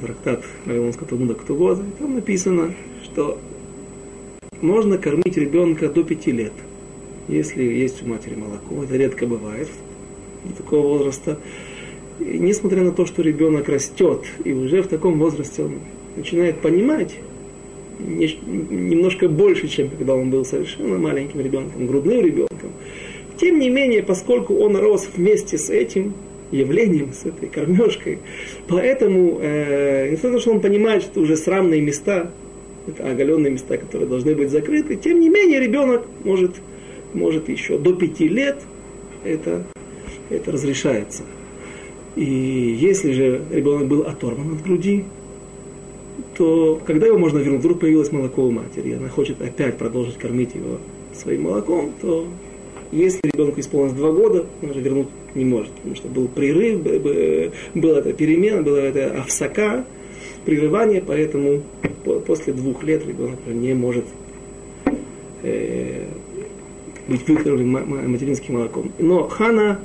[0.00, 3.38] трактат Вавилонского Талмуда Ктугоза, там написано, что
[4.60, 6.52] можно кормить ребенка до пяти лет,
[7.28, 8.84] если есть у матери молоко.
[8.84, 9.68] Это редко бывает
[10.44, 11.40] до такого возраста.
[12.20, 15.80] И несмотря на то, что ребенок растет, и уже в таком возрасте он
[16.16, 17.16] начинает понимать
[17.98, 22.72] немножко больше, чем когда он был совершенно маленьким ребенком, грудным ребенком.
[23.36, 26.14] Тем не менее, поскольку он рос вместе с этим
[26.50, 28.20] явлением, с этой кормежкой,
[28.68, 32.30] поэтому, э, несмотря на то, что он понимает, что уже срамные места,
[32.86, 36.56] это оголенные места, которые должны быть закрыты, тем не менее ребенок может,
[37.12, 38.58] может еще до пяти лет
[39.24, 39.64] это,
[40.30, 41.22] это разрешается.
[42.14, 45.04] И если же ребенок был оторван от груди,
[46.36, 47.60] то когда его можно вернуть?
[47.60, 50.78] Вдруг появилось молоко у матери, и она хочет опять продолжить кормить его
[51.14, 52.26] своим молоком, то
[52.92, 56.80] если ребенку исполнилось два года, он уже вернуть не может, потому что был прерыв,
[57.74, 59.84] была эта перемена, была эта овсака,
[60.44, 61.62] прерывание, поэтому
[62.26, 64.04] после двух лет ребенок не может
[65.42, 66.06] э,
[67.08, 67.70] быть выкормлен
[68.12, 68.92] материнским молоком.
[68.98, 69.80] Но Хана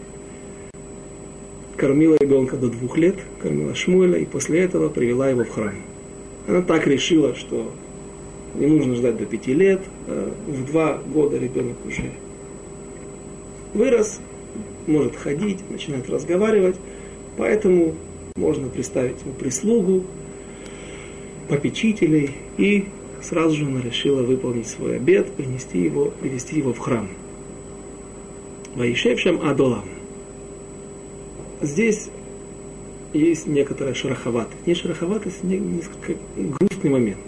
[1.78, 5.74] кормила ребенка до двух лет, кормила Шмуэля, и после этого привела его в храм.
[6.50, 7.72] Она так решила, что
[8.56, 12.10] не нужно ждать до пяти лет, а в два года ребенок уже
[13.76, 14.20] вырос,
[14.88, 16.76] может ходить, начинает разговаривать,
[17.38, 17.94] поэтому
[18.36, 20.06] можно представить ему прислугу,
[21.50, 22.86] попечителей, и
[23.22, 27.10] сразу же она решила выполнить свой обед, принести его, привести его в храм.
[28.74, 29.86] Ваишевшем Адолам.
[31.62, 32.10] Здесь
[33.14, 34.68] есть некоторая шероховатость.
[34.68, 37.20] Не шероховатость, не, несколько грустный момент.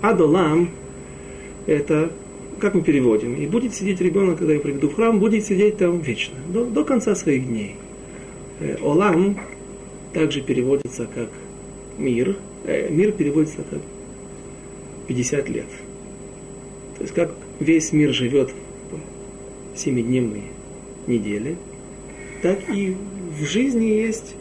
[0.00, 0.70] Адолам–
[1.66, 2.12] это,
[2.58, 6.00] как мы переводим, и будет сидеть ребенок, когда я приведу в храм, будет сидеть там
[6.00, 7.76] вечно, до, до конца своих дней.
[8.60, 9.38] Э, Олам
[10.12, 11.30] также переводится как
[11.98, 12.36] мир.
[12.64, 13.80] Э, мир переводится как
[15.08, 15.66] 50 лет.
[16.96, 18.52] То есть как весь мир живет
[19.74, 20.44] в семидневной
[21.06, 21.56] неделе,
[22.42, 22.96] так и
[23.38, 24.34] в жизни есть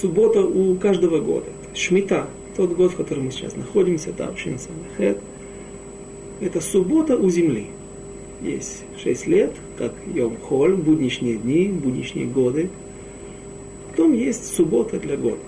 [0.00, 1.46] суббота у каждого года.
[1.74, 5.18] Шмита, тот год, в котором мы сейчас находимся, Тапшин Самахет,
[6.40, 7.66] это суббота у земли.
[8.42, 12.70] Есть шесть лет, как Йом Холь, будничные дни, будничные годы.
[13.90, 15.40] Потом есть суббота для года.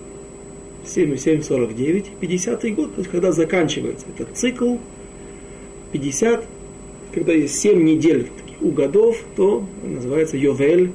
[0.85, 4.75] 7, 7, 49, 50 год, то есть когда заканчивается этот цикл,
[5.93, 6.45] 50,
[7.13, 8.27] когда есть 7 недель
[8.59, 10.91] у годов, то называется Йовель,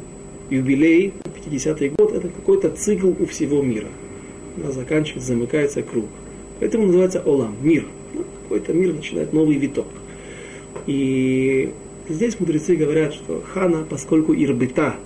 [0.51, 1.15] юбилей,
[1.49, 3.89] 50-й год, это какой-то цикл у всего мира.
[4.57, 6.07] Она заканчивается, замыкается круг.
[6.61, 7.87] Поэтому называется Олам, мир.
[8.15, 9.87] Ну, какой-то мир начинает новый виток.
[10.87, 11.73] И
[12.09, 14.97] здесь мудрецы говорят, что Хана, поскольку Ирбита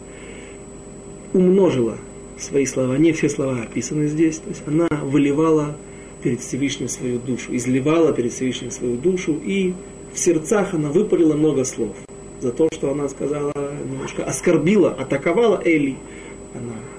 [1.33, 1.99] умножила
[2.39, 5.77] свои слова, не все слова описаны здесь, то есть она выливала
[6.23, 9.75] перед Всевышним свою душу, изливала перед Всевышним свою душу, и
[10.13, 11.97] в сердцах она выпалила много слов
[12.41, 13.53] за то, что она сказала,
[13.89, 15.97] немножко оскорбила, атаковала Эли.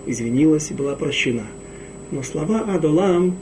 [0.05, 1.45] Извинилась и была прощена.
[2.11, 3.35] Но слова Адолам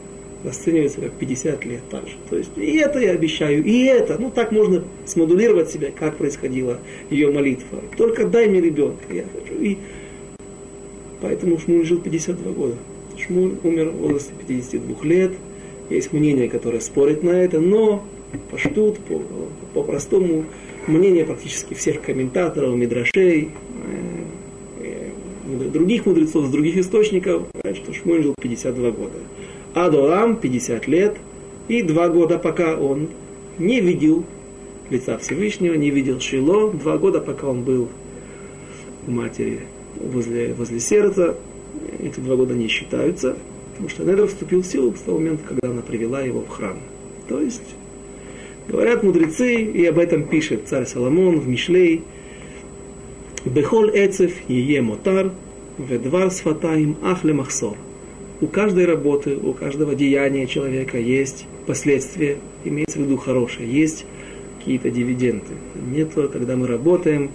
[0.44, 2.16] расцениваются как 50 лет также.
[2.30, 4.18] То есть и это я обещаю, и это.
[4.20, 7.82] Ну так можно смодулировать себя, как происходила ее молитва.
[7.98, 9.62] Только дай мне ребенка, я хочу.
[9.62, 9.78] И
[11.22, 12.76] поэтому Шмуль жил 52 года.
[13.18, 15.32] Шмуль умер в возрасте 52 лет.
[15.90, 18.04] Есть мнение, которое спорит на это, но
[18.50, 19.22] поштут, по,
[19.74, 20.46] по простому
[20.88, 23.50] мнение практически всех комментаторов, мидрашей,
[25.72, 29.18] других мудрецов, с других источников, что Шмуэль жил 52 года.
[29.74, 31.18] Адолам 50 лет,
[31.68, 33.10] и два года, пока он
[33.58, 34.26] не видел
[34.90, 37.90] лица Всевышнего, не видел Шило, два года, пока он был
[39.08, 39.62] у матери
[39.96, 41.38] возле, возле сердца,
[42.00, 43.38] эти два года не считаются,
[43.72, 46.78] потому что Недер вступил в силу с того момента, когда она привела его в храм.
[47.28, 47.76] То есть
[48.68, 52.04] Говорят мудрецы, и об этом пишет царь Соломон в Мишлей,
[53.44, 55.32] Бехоль эцев ее мотар,
[55.86, 57.78] ведвар сфатаим ахле махсор.
[58.42, 64.06] У каждой работы, у каждого деяния человека есть последствия, имеется в виду хорошее, есть
[64.58, 65.54] какие-то дивиденды.
[65.92, 67.32] Нет, когда мы работаем,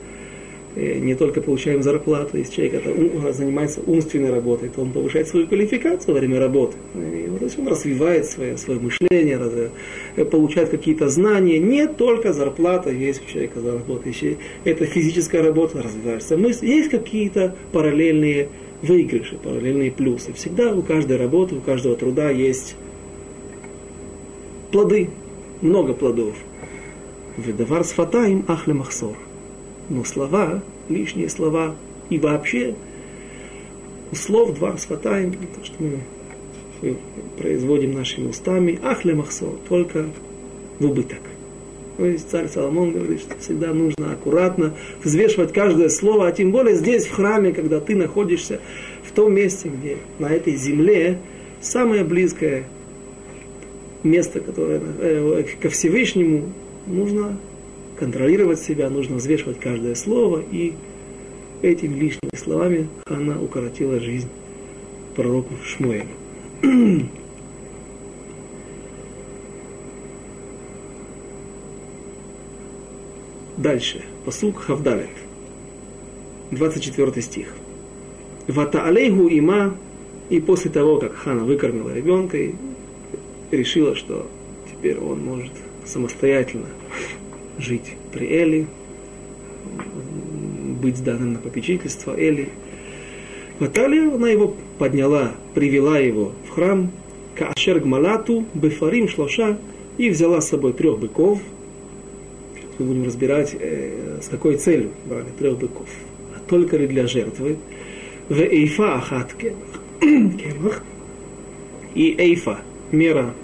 [0.76, 6.12] не только получаем зарплату, если человек это, занимается умственной работой, то он повышает свою квалификацию
[6.12, 6.76] во время работы.
[6.94, 9.52] И, то есть он развивает свое, свое мышление, раз,
[10.16, 11.58] э, получает какие-то знания.
[11.58, 16.36] Не только зарплата есть у человека за работу, еще это физическая работа развивается.
[16.36, 18.48] Мысль, есть какие-то параллельные
[18.82, 20.34] выигрыши, параллельные плюсы.
[20.34, 22.76] Всегда у каждой работы, у каждого труда есть
[24.70, 25.08] плоды,
[25.62, 26.34] много плодов.
[27.38, 29.16] Ведавар с фатаем ахле махсор.
[29.88, 31.74] Но слова, лишние слова
[32.10, 32.74] и вообще
[34.12, 36.96] слов два сватаем, то, что мы
[37.38, 40.06] производим нашими устами, ахле махсо, только
[40.78, 41.20] в убыток.
[41.96, 46.74] То есть царь Соломон говорит, что всегда нужно аккуратно взвешивать каждое слово, а тем более
[46.74, 48.60] здесь, в храме, когда ты находишься
[49.02, 51.18] в том месте, где на этой земле
[51.60, 52.64] самое близкое
[54.02, 56.52] место, которое э, ко Всевышнему,
[56.86, 57.38] нужно
[57.98, 60.74] контролировать себя, нужно взвешивать каждое слово, и
[61.62, 64.28] этими лишними словами она укоротила жизнь
[65.14, 66.06] пророку Шмуэлю.
[73.56, 74.02] Дальше.
[74.24, 75.08] Посук Хавдалет.
[76.50, 77.54] 24 стих.
[78.46, 79.74] Вата алейху има,
[80.28, 82.38] и после того, как Хана выкормила ребенка
[83.50, 84.26] решила, что
[84.70, 85.52] теперь он может
[85.84, 86.66] самостоятельно
[87.58, 88.66] жить при Эли,
[90.80, 92.48] быть сданным на попечительство Эли.
[93.58, 96.90] Наталья, она его подняла, привела его в храм,
[97.34, 99.58] Каашер Гмалату, Бефарим Шлоша,
[99.98, 101.40] и взяла с собой трех быков.
[102.78, 105.88] Мы будем разбирать, э, с какой целью брали трех быков.
[106.34, 107.56] А только ли для жертвы.
[108.28, 110.82] В Эйфа Ахат Кемах.
[111.94, 112.58] И Эйфа,
[112.92, 113.34] мера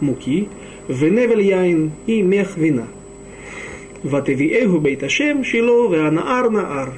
[0.00, 0.48] муки.
[0.88, 2.86] В Невель Яин и мех вина.
[4.06, 6.94] Ватевиэгу Бейташем Шило Веанаар Наар.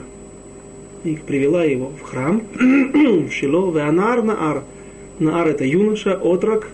[1.04, 4.64] И привела его в храм в Шило Веанаар Наар.
[5.18, 6.68] Наар это юноша, отрок.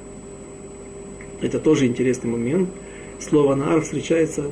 [1.40, 2.68] Это тоже интересный момент.
[3.20, 4.50] Слово Наар встречается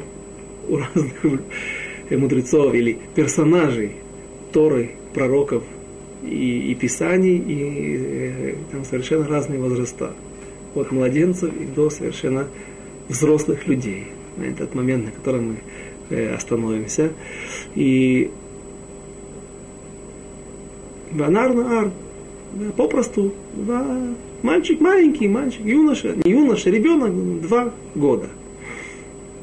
[0.68, 1.14] у разных
[2.10, 3.96] мудрецов или персонажей
[4.52, 5.64] Торы, пророков
[6.22, 10.12] и, и писаний, и э, там совершенно разные возраста.
[10.74, 12.46] От младенцев и до совершенно
[13.08, 14.06] взрослых людей
[14.38, 15.56] этот момент, на котором мы
[16.10, 17.12] э, остановимся.
[17.74, 18.30] И
[21.12, 21.90] Наар,
[22.76, 28.28] попросту, да, мальчик маленький, мальчик, юноша, не юноша, ребенок, два года.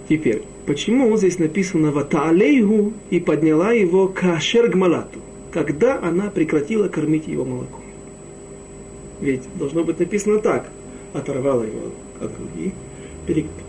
[0.08, 5.20] Теперь, почему здесь написано «Ватаалейгу» и подняла его «Кашер гмалату»,
[5.52, 7.82] когда она прекратила кормить его молоком?
[9.22, 10.70] Ведь должно быть написано так,
[11.14, 12.74] оторвала его от груди,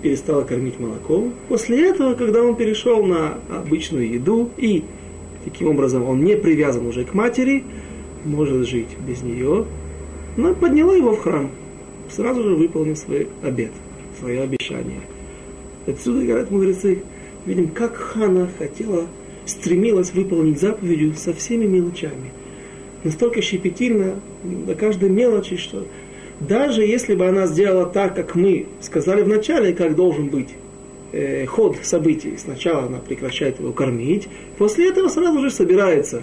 [0.02, 1.34] перестала кормить молоком.
[1.48, 4.84] После этого, когда он перешел на обычную еду и
[5.44, 7.64] таким образом он не привязан уже к матери,
[8.24, 9.66] может жить без нее,
[10.36, 11.50] она подняла его в храм,
[12.10, 13.72] сразу же выполнив свой обет,
[14.18, 15.00] свое обещание.
[15.86, 17.02] Отсюда, говорят мудрецы,
[17.46, 19.06] видим, как Хана хотела,
[19.46, 22.32] стремилась выполнить заповедью со всеми мелочами.
[23.02, 25.86] Настолько щепетильно до каждой мелочи, что
[26.40, 30.48] даже если бы она сделала так, как мы сказали вначале, как должен быть
[31.12, 36.22] э, ход событий, сначала она прекращает его кормить, после этого сразу же собирается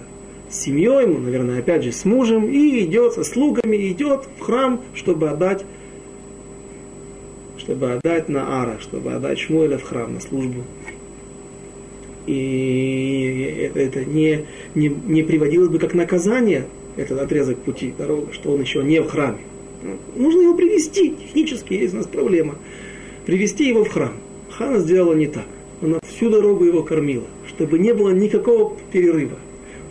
[0.50, 4.80] с семьей, ну, наверное, опять же с мужем, и идет со слугами, идет в храм,
[4.94, 5.64] чтобы отдать
[7.58, 10.62] чтобы отдать на Ара, чтобы отдать Шмуэля в храм на службу.
[12.26, 16.64] И это, не, не, не приводилось бы как наказание,
[16.96, 19.38] этот отрезок пути, дорога, что он еще не в храме.
[20.16, 21.10] Нужно его привести.
[21.10, 22.56] Технически есть у нас проблема.
[23.26, 24.14] Привести его в храм.
[24.50, 25.44] Хана сделала не так.
[25.80, 29.36] Она всю дорогу его кормила, чтобы не было никакого перерыва.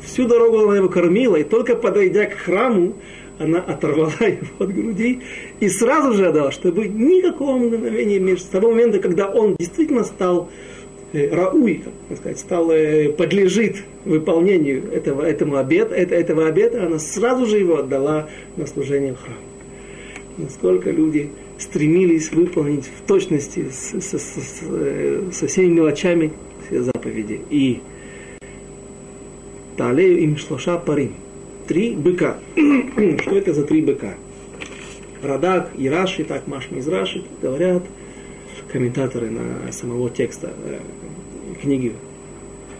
[0.01, 2.93] Всю дорогу она его кормила, и только подойдя к храму,
[3.39, 5.21] она оторвала его от груди
[5.59, 10.49] и сразу же отдала, чтобы никакого мгновения между с того момента, когда он действительно стал
[11.13, 17.45] э, рауй, как сказать, стал, э, подлежит выполнению этого, этому обета, этого обета, она сразу
[17.45, 18.27] же его отдала
[18.57, 19.37] на служение в храм
[20.37, 26.31] насколько люди стремились выполнить в точности с, с, с, э, со всеми мелочами
[26.67, 27.41] все заповеди.
[27.49, 27.81] И
[29.75, 31.13] Талею им шлоша парим.
[31.67, 32.37] Три быка.
[32.55, 34.15] Что это за три быка?
[35.21, 37.83] Радак и Раши, так Машми из Раши говорят,
[38.71, 40.79] комментаторы на самого текста э,
[41.61, 41.93] книги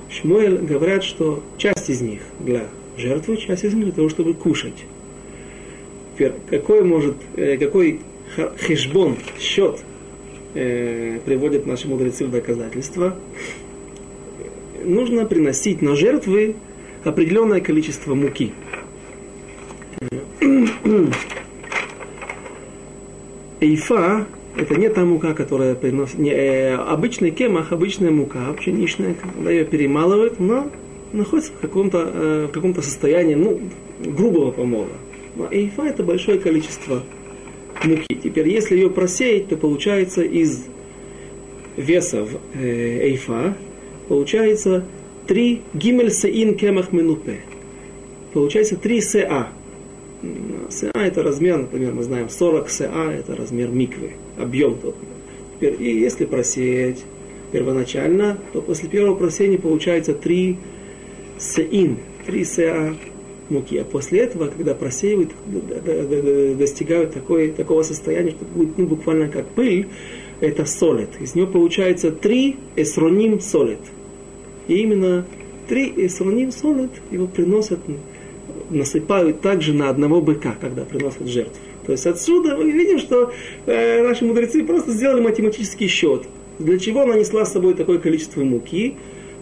[0.10, 4.86] Шмуэль говорят, что часть из них для жертвы, часть из них для того, чтобы кушать.
[6.18, 7.99] Какой может, э, какой
[8.59, 9.80] хешбон, счет
[10.55, 13.15] э, приводят наши мудрецы в доказательство?
[14.84, 16.55] Нужно приносить на жертвы
[17.03, 18.53] определенное количество муки.
[23.59, 29.51] Эйфа– это не та мука, которая приносит, не, э, обычный кемах, обычная мука, пшеничная, когда
[29.51, 30.70] ее перемалывают, но
[31.11, 33.59] находится в каком-то, э, в каком-то состоянии, ну,
[33.99, 34.89] грубого помола.
[35.38, 37.04] Но эйфа это большое количество
[37.84, 38.16] муки.
[38.24, 40.66] Теперь, если ее просеять, то получается из
[41.76, 43.56] веса э, эйфа,
[44.08, 44.84] получается
[45.28, 47.42] 3 гимель сеин кемах минупе.
[48.34, 49.48] получается 3 СА.
[50.70, 54.96] СА это размер, например, мы знаем 40 СА это размер миквы, объем тот.
[55.56, 57.04] Теперь, и если просеять
[57.52, 60.58] первоначально, то после первого просеяния получается 3
[61.38, 62.96] сеин, 3 СА
[63.50, 63.78] муки.
[63.78, 65.32] А после этого, когда просеивают,
[66.58, 69.88] достигают такой, такого состояния, что будет ну, буквально как пыль,
[70.39, 71.10] это солид.
[71.20, 73.80] Из него получается три эсроним солид.
[74.68, 75.26] И именно
[75.68, 77.80] три эсроним солид его приносят,
[78.70, 81.56] насыпают также на одного быка, когда приносят жертву.
[81.86, 83.32] То есть отсюда мы видим, что
[83.66, 86.24] э, наши мудрецы просто сделали математический счет.
[86.60, 88.98] Для чего она несла с собой такое количество муки?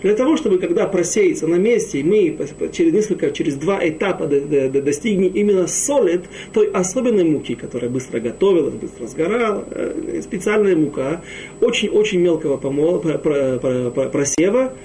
[0.06, 2.38] Для того, чтобы когда просеется на месте, мы
[2.72, 9.08] через несколько, через два этапа достигнем именно солид, той особенной муки, которая быстро готовилась, быстро
[9.08, 11.24] сгорала, э, специальная мука,
[11.60, 14.76] очень-очень мелкого помола, просева,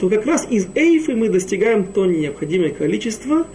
[0.00, 3.46] то как раз из эйфы мы достигаем то необходимое количество,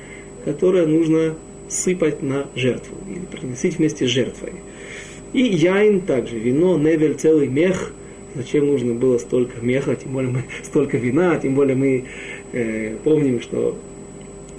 [0.46, 1.34] которое нужно
[1.68, 4.54] сыпать на жертву или приносить вместе с жертвой.
[5.34, 7.92] И яин также, вино, невель, целый мех–
[8.38, 12.06] Зачем нужно было столько меха, тем более мы столько вина, тем более мы
[12.54, 13.76] э, помним, что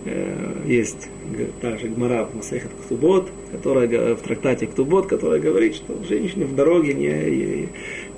[0.05, 1.09] э, есть
[1.61, 6.95] также Гмара в Масехат Ктубот, которая в трактате Ктубот, которая говорит, что женщины в дороге
[6.95, 7.69] не,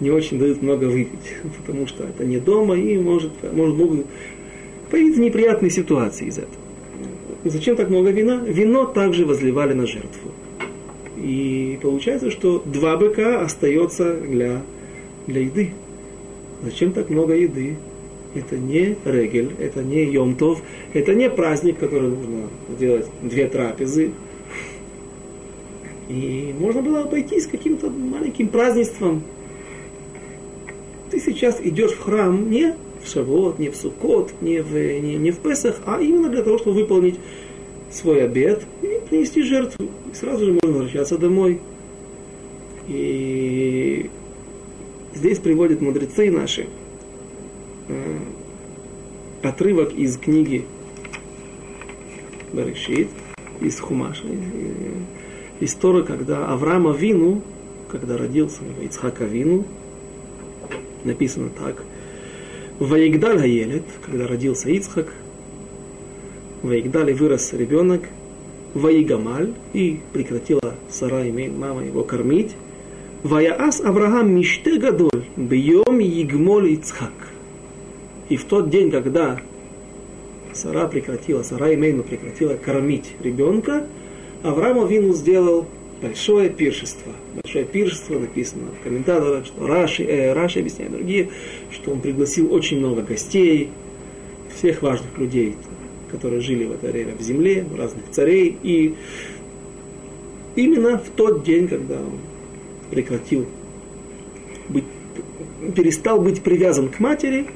[0.01, 4.07] не очень дают много выпить, потому что это не дома и может, может могут
[4.91, 6.57] появиться неприятные ситуации из этого.
[7.45, 8.43] Зачем так много вина?
[8.47, 10.31] Вино также возливали на жертву.
[11.17, 14.63] И получается, что два быка остается для
[15.31, 15.73] для еды.
[16.63, 17.77] Зачем так много еды?
[18.35, 20.63] Это не регель, это не йомтов,
[20.93, 24.13] это не праздник, который нужно сделать две трапезы.
[26.09, 29.23] И можно было обойтись каким-то маленьким празднеством.
[31.11, 35.31] Ты сейчас идешь в храм не в Шавот, не в Сукот, не в, не, не
[35.31, 37.19] в Песах, а именно для того, чтобы выполнить
[37.91, 39.87] свой обед и принести жертву.
[40.11, 41.61] И сразу же можно возвращаться домой.
[42.87, 44.11] И
[45.15, 46.69] Здесь приводят мудрецы наши
[47.89, 48.19] э,
[49.43, 50.67] отрывок из книги
[52.53, 53.09] Берешит,
[53.61, 54.27] из Хумаша,
[55.61, 55.75] из, из
[56.07, 57.43] когда Авраама Вину,
[57.91, 59.65] когда родился Ицхака Вину,
[61.05, 61.83] написано так,
[62.79, 65.13] Ваигдаль Хаелет, когда родился Ицхак,
[66.63, 68.03] Ваигдаль вырос ребенок,
[68.75, 72.55] Ваигамаль, и прекратила Сара, мама его кормить,
[73.23, 77.13] Ваяас Авраам миште гадоль, бьем егмоль Ицхак.
[78.31, 79.39] И в тот день, когда
[80.55, 83.87] Сара прекратила, Сара Имейну прекратила кормить ребенка,
[84.43, 85.67] Авраам Авину сделал
[86.01, 87.13] большое пиршество.
[87.35, 91.29] Большое пиршество написано в комментаторах, что Раши, э, Раши объясняет другие,
[91.71, 93.69] что он пригласил очень много гостей,
[94.57, 95.57] всех важных людей,
[96.11, 98.57] которые жили в это время в земле, разных царей.
[98.63, 98.95] И
[100.57, 102.30] именно в тот день, когда он
[102.91, 103.47] прекратил
[104.69, 104.85] быть,
[105.75, 107.47] перестал быть привязан к матери,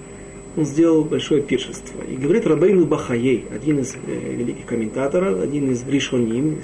[0.57, 2.03] он сделал большое пиршество.
[2.03, 6.59] И говорит Рабейну Бахаей, один из э, великих комментаторов, один из Ришоним,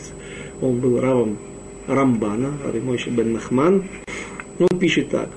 [0.61, 1.39] он был равом
[1.87, 3.85] Рамбана, Рамойши бен Нахман,
[4.59, 5.29] он пишет так.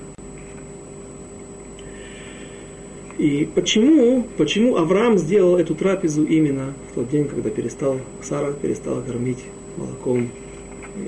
[3.18, 9.02] И почему, почему Авраам сделал эту трапезу именно в тот день, когда перестал, Сара перестала
[9.02, 9.44] кормить
[9.76, 10.30] молоком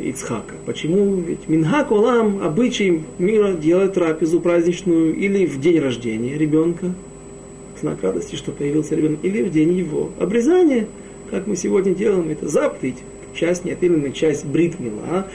[0.02, 0.54] Ицхака.
[0.64, 1.16] Почему?
[1.16, 6.92] Ведь Минхак Олам, обычай мира, делать трапезу праздничную или в день рождения ребенка,
[7.80, 10.88] знак радости, что появился ребенок, или в день его обрезания,
[11.30, 12.96] как мы сегодня делаем, это заповедь,
[13.34, 15.28] часть, неотъемлемая часть бритмила,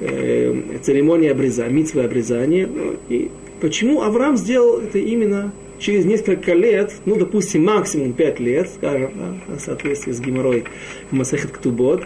[0.00, 2.66] э, церемония обрезания, митвы обрезания.
[2.66, 3.30] Ну, и
[3.60, 9.56] почему Авраам сделал это именно через несколько лет, ну, допустим, максимум пять лет, скажем, да,
[9.56, 10.64] в соответствии с геморрой
[11.10, 12.04] Масахет Ктубот,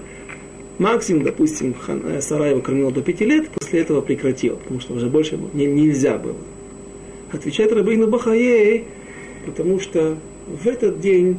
[0.79, 5.39] Максимум, допустим, э, Сараева кормила до пяти лет, после этого прекратил, потому что уже больше
[5.55, 6.37] не, нельзя было.
[7.33, 8.85] Отвечает Рабейну Бахаей,
[9.47, 11.39] потому что в этот день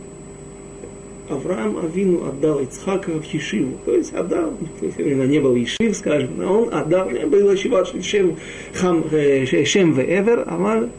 [1.29, 3.77] Авраам Авину отдал Ицхака в Ешиву.
[3.85, 8.03] То есть отдал, то есть не был Ешив, скажем, но он отдал, не был Ешиват
[8.03, 8.37] Шем,
[8.73, 10.89] хам, э, шем Веевер, а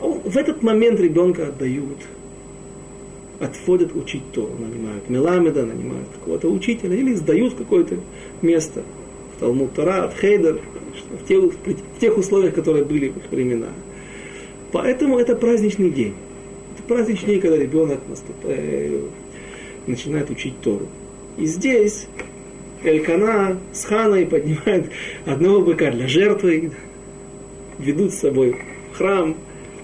[0.00, 1.98] в этот момент ребенка отдают
[3.42, 7.96] отводят учить Тору, нанимают Меламеда, нанимают какого-то учителя или сдают какое-то
[8.40, 8.82] место
[9.36, 10.60] в Талмуд Тора, от Хейдер,
[11.20, 13.68] в тех, в тех условиях, которые были в их времена.
[14.70, 16.14] Поэтому это праздничный день.
[16.74, 19.00] Это праздничный день, когда ребенок наступает, э,
[19.86, 20.86] начинает учить Тору.
[21.36, 22.06] И здесь
[22.84, 24.86] Элькана с Ханой поднимают
[25.26, 26.70] одного быка для жертвы,
[27.78, 28.56] ведут с собой
[28.92, 29.36] храм,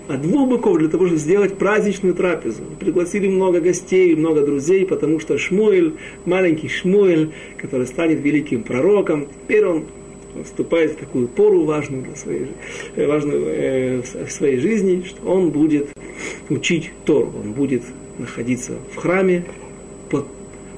[0.09, 2.63] а двух быков для того, чтобы сделать праздничную трапезу.
[2.81, 5.95] Пригласили много гостей, много друзей, потому что Шмуэль,
[6.25, 9.85] маленький Шмуэль, который станет великим пророком, теперь он
[10.45, 12.47] вступает в такую пору важную, для своей,
[12.97, 15.91] э, важную э, в своей жизни, что он будет
[16.49, 17.83] учить Тору, он будет
[18.19, 19.45] находиться в храме
[20.11, 20.27] под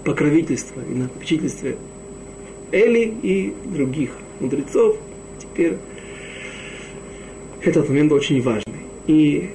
[0.05, 1.77] покровительство и на попечительстве
[2.73, 4.11] Эли и других
[4.41, 4.97] мудрецов.
[5.39, 5.75] Теперь
[7.63, 8.90] этот момент очень важный.
[9.11, 9.51] И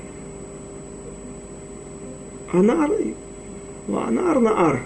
[2.52, 2.92] Анар,
[3.88, 4.82] Анар Наар.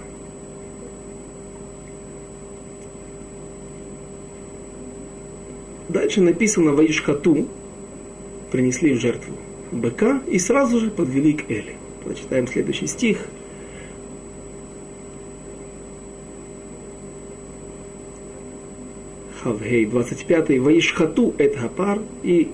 [5.88, 7.48] Дальше написано Ваишхату,
[8.52, 9.34] принесли в жертву
[9.72, 11.74] быка и сразу же подвели к Эли.
[12.04, 13.26] Прочитаем следующий стих.
[19.42, 20.60] Хавгей, 25.
[20.60, 22.52] Ваишхату эт гапар и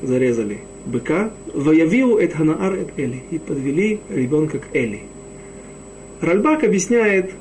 [0.00, 5.02] зарезали быка, воявил эт ханаар эт Эли, и подвели ребенка к Эли.
[6.20, 7.32] Ральбак объясняет,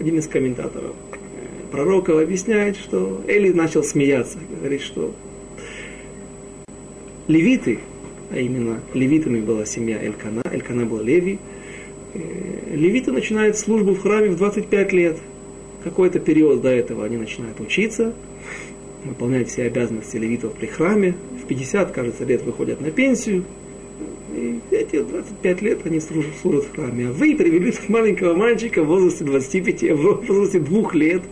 [0.00, 0.94] один из комментаторов,
[1.70, 5.14] пророков объясняет, что Эли начал смеяться, говорит, что
[7.26, 7.78] левиты,
[8.30, 11.38] а именно левитами была семья Элькана, Элькана был Леви,
[12.14, 15.18] левиты начинают службу в храме в 25 лет.
[15.82, 18.14] Какой-то период до этого они начинают учиться,
[19.04, 23.44] выполнять все обязанности левитов при храме, в 50, кажется, лет выходят на пенсию,
[24.34, 27.08] и эти 25 лет они служат, служат в храме.
[27.08, 31.22] А вы привели маленького мальчика в возрасте 25, в возрасте двух лет,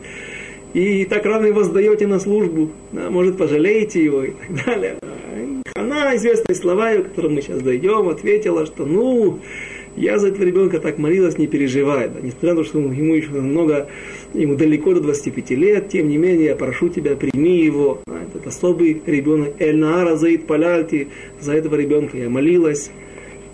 [0.74, 4.98] и так рано его сдаете на службу, да, может, пожалеете его и так далее.
[5.74, 9.40] Она, известные слова, к которым мы сейчас дойдем, ответила, что ну,
[9.96, 12.08] я за этого ребенка так молилась, не переживай.
[12.08, 13.88] Да, несмотря на то, что ему еще много,
[14.34, 18.00] ему далеко до 25 лет, тем не менее, я прошу тебя, прими его.
[18.06, 21.08] Да, этот особый ребенок, Эльнаара Заид Паляльти,
[21.40, 22.90] за этого ребенка я молилась,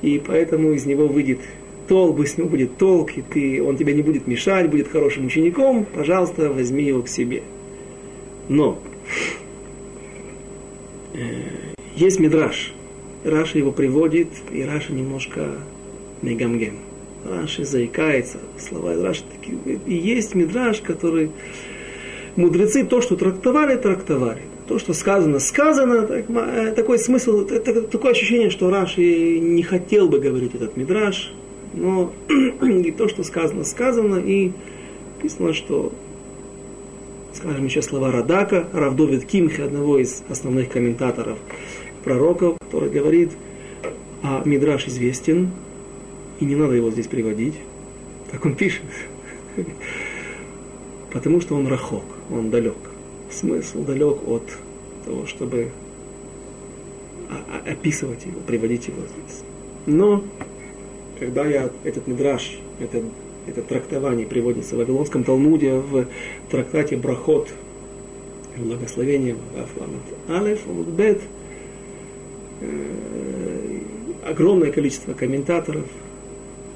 [0.02, 1.40] и поэтому из него выйдет
[1.88, 5.86] толк, с него будет толк, и ты, он тебе не будет мешать, будет хорошим учеником,
[5.92, 7.42] пожалуйста, возьми его к себе.
[8.48, 8.78] Но
[11.14, 11.18] э,
[11.96, 12.74] есть мидраш.
[13.24, 15.58] Раши его приводит, и Раши немножко
[16.22, 16.87] מגמגם.
[17.28, 19.78] Раши заикается, слова из Раши такие.
[19.86, 21.30] И есть мидраш, который
[22.36, 24.42] мудрецы то, что трактовали, трактовали.
[24.66, 26.06] То, что сказано, сказано.
[26.06, 31.32] Так, э, такой смысл, это, такое ощущение, что Раши не хотел бы говорить этот мидраш,
[31.74, 32.12] но
[32.62, 34.52] и то, что сказано, сказано, и
[35.16, 35.92] написано, что,
[37.34, 41.38] скажем, еще слова Радака, Равдовид Кимхи, одного из основных комментаторов
[42.04, 43.32] пророков, который говорит,
[44.22, 45.50] а Мидраш известен,
[46.40, 47.54] и не надо его здесь приводить.
[48.30, 48.84] Так он пишет.
[51.12, 52.76] Потому что он рахок, он далек.
[53.30, 54.42] Смысл далек от
[55.04, 55.70] того, чтобы
[57.66, 59.42] описывать его, приводить его здесь.
[59.86, 60.22] Но,
[61.18, 63.02] когда я этот мидраж, это,
[63.46, 66.06] это трактование приводится в Вавилонском Талмуде, в
[66.50, 67.48] трактате Брахот,
[68.56, 69.36] благословение
[70.28, 71.20] Алеф, Бет,
[72.60, 73.80] э,
[74.26, 75.84] огромное количество комментаторов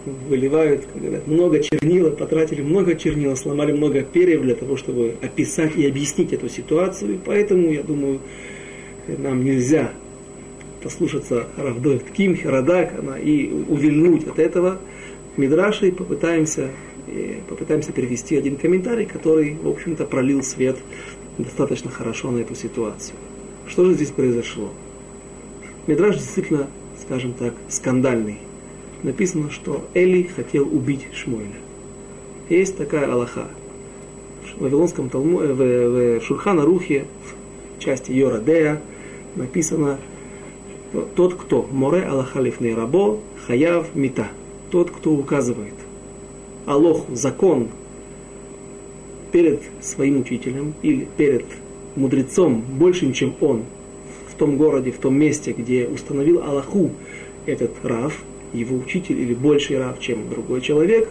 [0.04, 5.76] выливают, как говорят, много чернила, потратили много чернила, сломали много перьев для того, чтобы описать
[5.76, 7.14] и объяснить эту ситуацию.
[7.14, 8.20] И поэтому, я думаю,
[9.06, 9.92] нам нельзя
[10.82, 12.92] послушаться Равдоев Тким, Радак,
[13.22, 14.80] и увильнуть от этого
[15.36, 16.70] Мидраши, попытаемся,
[17.08, 20.76] и попытаемся перевести один комментарий, который, в общем-то, пролил свет
[21.38, 23.16] достаточно хорошо на эту ситуацию.
[23.66, 24.72] Что же здесь произошло?
[25.86, 26.68] Мидраш действительно,
[27.00, 28.38] скажем так, скандальный
[29.02, 31.48] написано, что Эли хотел убить Шмуэля.
[32.48, 33.48] Есть такая Аллаха.
[34.56, 38.80] В Вавилонском Талму, э, в, в Шурхана Рухе, в части Йорадея,
[39.34, 39.98] написано
[41.16, 44.28] тот, кто море Аллаха лифней рабо, хаяв мита.
[44.70, 45.74] Тот, кто указывает
[46.66, 47.68] Аллах, закон
[49.32, 51.44] перед своим учителем или перед
[51.96, 53.64] мудрецом большим, чем он,
[54.28, 56.90] в том городе, в том месте, где установил Аллаху
[57.46, 58.14] этот Рав,
[58.52, 61.08] его учитель или больший рав, чем другой человек,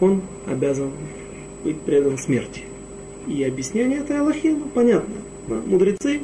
[0.00, 0.90] он обязан
[1.62, 2.62] быть предан смерти.
[3.26, 5.14] И объяснение этой Аллахи, ну, понятно.
[5.66, 6.20] Мудрецы,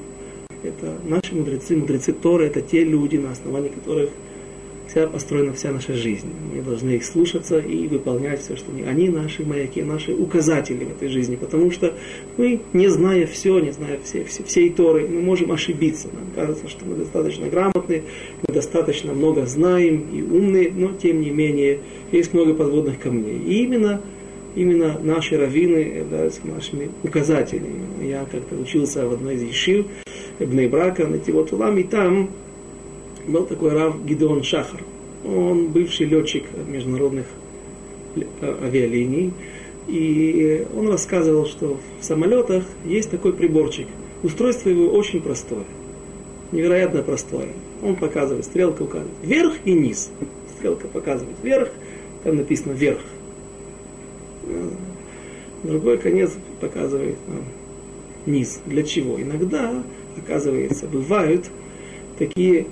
[0.62, 4.11] это наши мудрецы, мудрецы Торы, это те люди, на основании которых
[4.91, 6.28] вся построена вся наша жизнь.
[6.53, 8.82] Мы должны их слушаться и выполнять все, что они.
[8.82, 11.95] Они наши маяки, наши указатели в этой жизни, потому что
[12.36, 16.09] мы, не зная все, не зная все, все, всей Торы, мы можем ошибиться.
[16.12, 18.03] Нам кажется, что мы достаточно грамотны,
[18.47, 21.78] мы достаточно много знаем и умны, но тем не менее
[22.11, 23.38] есть много подводных камней.
[23.38, 24.01] И именно
[24.57, 27.82] именно наши раввины являются нашими указателями.
[28.03, 29.86] Я как-то учился в одной из ешив,
[30.41, 32.30] Бнейбрака, на Тивот Улам, и там
[33.31, 34.83] был такой Рав Гидеон Шахар.
[35.24, 37.26] Он бывший летчик международных
[38.43, 39.33] авиалиний.
[39.87, 43.89] И он рассказывал, что в самолетах есть такой приборчик.
[44.22, 45.64] Устройство его очень простое.
[46.53, 47.49] Невероятно простое.
[47.83, 50.11] Он показывает, стрелка указывает вверх и низ.
[50.57, 51.70] Стрелка показывает вверх,
[52.22, 53.01] там написано вверх.
[55.62, 57.45] Другой конец показывает нам
[58.26, 58.61] низ.
[58.66, 59.20] Для чего?
[59.20, 59.83] Иногда,
[60.16, 61.47] оказывается, бывают
[62.18, 62.66] такие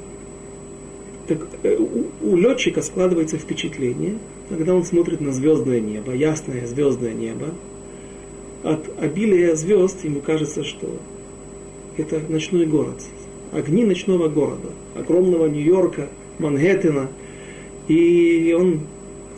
[1.28, 4.18] так, э, у, у летчика складывается впечатление,
[4.48, 7.50] когда он смотрит на звездное небо, ясное звездное небо,
[8.64, 10.88] от обилия звезд ему кажется, что
[11.96, 13.02] это ночной город,
[13.52, 16.08] огни ночного города, огромного Нью-Йорка,
[16.38, 17.08] Манхэттена,
[17.88, 18.80] и он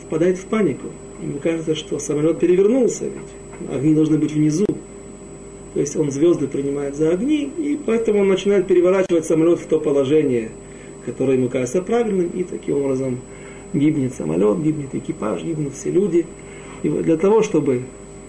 [0.03, 0.87] впадает в панику.
[1.23, 4.67] Ему кажется, что самолет перевернулся, ведь огни должны быть внизу.
[5.75, 9.79] То есть он звезды принимает за огни, и поэтому он начинает переворачивать самолет в то
[9.79, 10.51] положение,
[11.05, 13.21] которое ему кажется правильным, и таким образом
[13.73, 16.27] гибнет самолет, гибнет экипаж, гибнут все люди.
[16.83, 17.83] И для того, чтобы,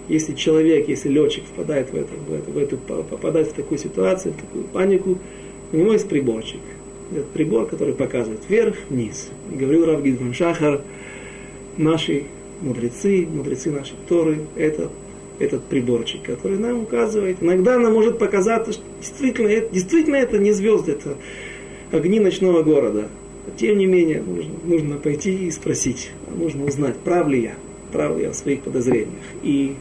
[0.07, 4.33] если человек, если летчик впадает в, это, в, это, в эту, попадает в такую ситуацию,
[4.33, 5.17] в такую панику,
[5.71, 6.59] у него есть приборчик.
[7.11, 9.29] Этот прибор, который показывает вверх, вниз.
[9.51, 10.81] И говорил Рав Гидман Шахар,
[11.77, 12.23] наши
[12.61, 14.89] мудрецы, мудрецы нашей Торы, это
[15.39, 17.37] этот приборчик, который нам указывает.
[17.41, 21.15] Иногда нам может показаться, что действительно, это, действительно это не звезды, это
[21.91, 23.07] огни ночного города.
[23.57, 27.53] Тем не менее, нужно, нужно пойти и спросить, нужно узнать, прав ли я,
[27.91, 29.09] прав ли я в своих подозрениях.
[29.43, 29.75] И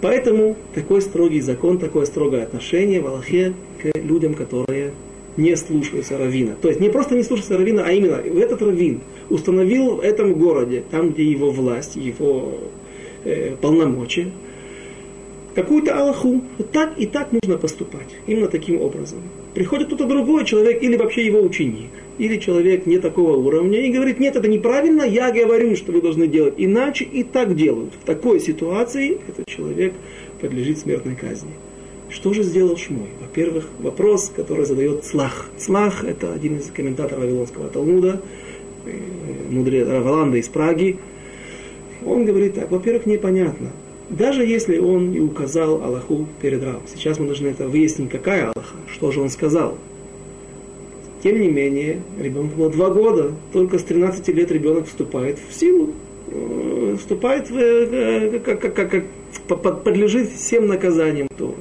[0.00, 4.92] поэтому такой строгий закон, такое строгое отношение в Аллахе к людям, которые
[5.38, 6.56] не слушаются равина.
[6.60, 9.00] То есть не просто не слушаются равина, а именно этот равин
[9.30, 12.58] установил в этом городе, там, где его власть, его
[13.24, 14.30] э, полномочия,
[15.54, 16.42] какую-то Аллаху.
[16.72, 18.08] Так и так нужно поступать.
[18.26, 19.20] Именно таким образом.
[19.58, 24.20] Приходит кто-то другой человек, или вообще его ученик, или человек не такого уровня, и говорит,
[24.20, 27.92] нет, это неправильно, я говорю, что вы должны делать иначе, и так делают.
[28.00, 29.94] В такой ситуации этот человек
[30.40, 31.50] подлежит смертной казни.
[32.08, 33.08] Что же сделал Шмой?
[33.20, 35.50] Во-первых, вопрос, который задает Цлах.
[35.56, 38.22] Цлах– это один из комментаторов Вавилонского Талмуда,
[38.86, 38.92] э,
[39.50, 40.98] мудрец Раваланда из Праги.
[42.06, 43.72] Он говорит так, во-первых, непонятно,
[44.10, 46.82] даже если он и указал Аллаху перед Равом.
[46.92, 49.76] Сейчас мы должны это выяснить, какая Аллаха, что же он сказал.
[51.22, 55.90] Тем не менее, ребенку было два года, только с 13 лет ребенок вступает в силу,
[56.28, 59.04] э, вступает в, э, как, как, как,
[59.48, 61.56] как, подлежит всем наказаниям Торы.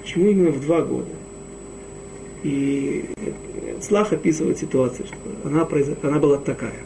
[0.00, 1.10] Почему именно в два года?
[2.44, 3.06] И
[3.80, 5.66] Слах описывает ситуацию, что она,
[6.02, 6.76] она была такая.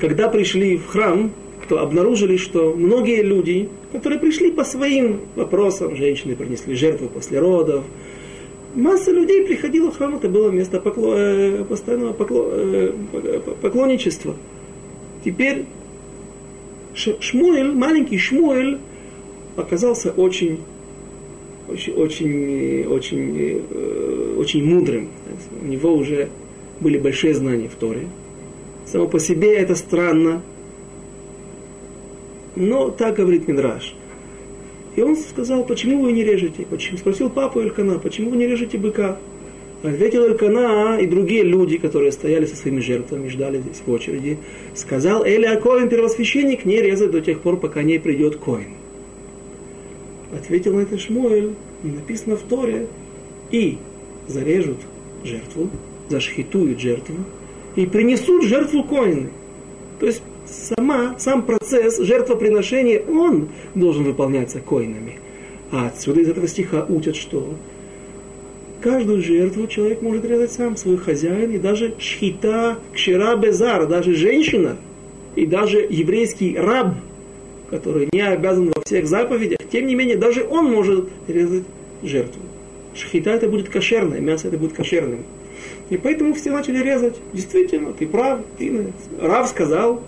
[0.00, 1.30] Когда пришли в храм,
[1.68, 7.84] то обнаружили, что многие люди, которые пришли по своим вопросам, женщины принесли жертву после родов,
[8.74, 12.92] масса людей приходила в храм, это было место покло, э, постоянного покло, э,
[13.60, 14.34] поклонничества.
[15.24, 15.64] Теперь
[16.94, 18.78] Шмуэль, маленький Шмуэль,
[19.56, 20.60] оказался очень,
[21.68, 25.08] очень, очень, очень, э, очень мудрым.
[25.60, 26.28] У него уже
[26.80, 28.08] были большие знания в Торе.
[28.86, 30.42] Само по себе это странно,
[32.58, 33.94] но так говорит Мидраш.
[34.96, 36.66] И он сказал, почему вы не режете?
[36.68, 36.98] Почему?
[36.98, 39.16] Спросил папу Элькана, почему вы не режете быка?
[39.84, 44.38] Ответил Элькана и другие люди, которые стояли со своими жертвами, ждали здесь в очереди,
[44.74, 48.74] сказал, Эли Акоин, первосвященник, не резать до тех пор, пока не придет Коин.
[50.36, 51.54] Ответил на это Шмуэль,
[51.84, 52.88] написано в Торе,
[53.52, 53.78] и
[54.26, 54.78] зарежут
[55.22, 55.70] жертву,
[56.08, 57.14] зашхитуют жертву,
[57.76, 59.28] и принесут жертву Коины.
[60.00, 65.18] То есть сама, сам процесс жертвоприношения, он должен выполняться коинами.
[65.70, 67.54] А отсюда из этого стиха учат, что
[68.80, 74.76] каждую жертву человек может резать сам, свой хозяин, и даже шхита, кшира безар, даже женщина,
[75.36, 76.94] и даже еврейский раб,
[77.70, 81.64] который не обязан во всех заповедях, тем не менее, даже он может резать
[82.02, 82.42] жертву.
[82.94, 85.24] Шхита это будет кошерное, мясо это будет кошерным.
[85.90, 87.16] И поэтому все начали резать.
[87.32, 90.02] Действительно, ты прав, ты, Рав сказал,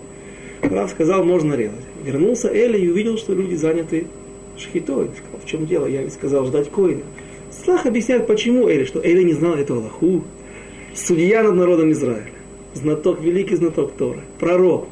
[0.61, 1.75] Рав сказал, можно резать.
[2.03, 4.07] Вернулся Эли и увидел, что люди заняты
[4.57, 5.09] шхитой.
[5.17, 5.85] Сказал, в чем дело?
[5.85, 7.01] Я ведь сказал ждать коина.
[7.51, 10.23] Слах объясняет, почему Эли, что Эли не знал этого Аллаху.
[10.93, 12.31] Судья над народом Израиля.
[12.73, 14.21] Знаток, великий знаток Торы.
[14.39, 14.87] Пророк.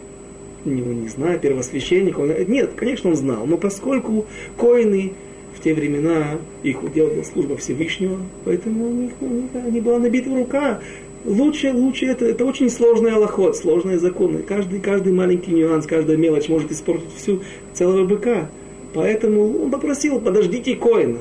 [0.65, 2.19] Не, не знаю, первосвященник.
[2.19, 3.45] Он, нет, конечно, он знал.
[3.45, 4.25] Но поскольку
[4.57, 5.13] коины
[5.55, 10.29] в те времена их уделала служба Всевышнего, поэтому у них, у них не была набита
[10.29, 10.81] рука
[11.25, 14.39] лучше, лучше это, это очень сложный аллоход, сложные законы.
[14.39, 17.41] Каждый, каждый маленький нюанс, каждая мелочь может испортить всю
[17.73, 18.49] целого быка.
[18.93, 21.19] Поэтому он попросил, подождите коина.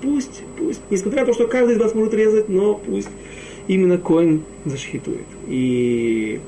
[0.00, 3.08] Пусть, пусть, несмотря на то, что каждый из вас может резать, но пусть.
[3.68, 5.26] именно Коин зашхитует.
[5.48, 6.40] И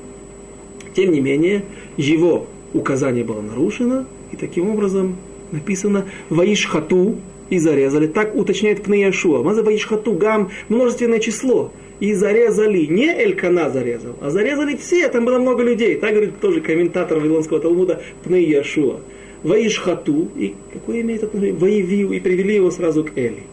[0.95, 1.63] тем не менее,
[1.97, 5.17] его указание было нарушено, и таким образом
[5.51, 7.17] написано «Ваишхату»
[7.49, 8.07] и зарезали.
[8.07, 9.41] Так уточняет Пнеяшуа.
[9.43, 11.71] Маза Ваишхату гам множественное число.
[11.99, 12.85] И зарезали.
[12.85, 15.07] Не Элькана зарезал, а зарезали все.
[15.09, 15.95] Там было много людей.
[15.95, 18.99] Так говорит тоже комментатор Вавилонского Талмуда Пнеяшуа.
[19.43, 20.29] Ваишхату.
[20.35, 21.55] И какое имеет отношение?
[21.55, 22.11] Воевил.
[22.11, 23.43] И привели его сразу к Эли.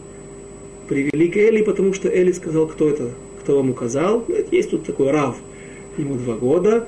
[0.88, 3.10] Привели к Эли, потому что Эли сказал, кто это,
[3.42, 4.24] кто вам указал.
[4.50, 5.36] Есть тут такой Рав.
[5.96, 6.86] Ему два года.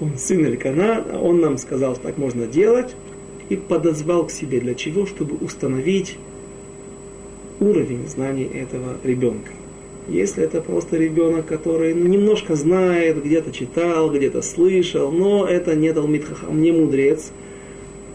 [0.00, 1.04] Он сын Элькана.
[1.20, 2.94] Он нам сказал, что так можно делать
[3.48, 4.60] и подозвал к себе.
[4.60, 5.06] Для чего?
[5.06, 6.16] Чтобы установить
[7.60, 9.50] уровень знаний этого ребенка.
[10.08, 16.24] Если это просто ребенок, который немножко знает, где-то читал, где-то слышал, но это не Талмит
[16.24, 17.30] Хахам, не мудрец,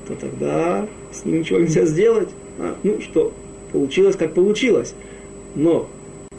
[0.07, 2.29] то тогда с ним ничего нельзя сделать.
[2.59, 3.33] А, ну что,
[3.71, 4.93] получилось как получилось.
[5.55, 5.89] Но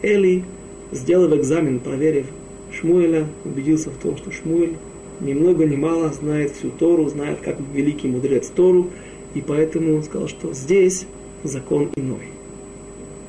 [0.03, 0.45] Эли,
[0.93, 2.27] сделав экзамен, проверив
[2.73, 4.77] Шмуэля, убедился в том, что Шмуэль
[5.21, 8.91] ни много ни мало знает всю Тору, знает как великий мудрец Тору,
[9.35, 11.07] и поэтому он сказал, что здесь
[11.43, 12.29] закон иной.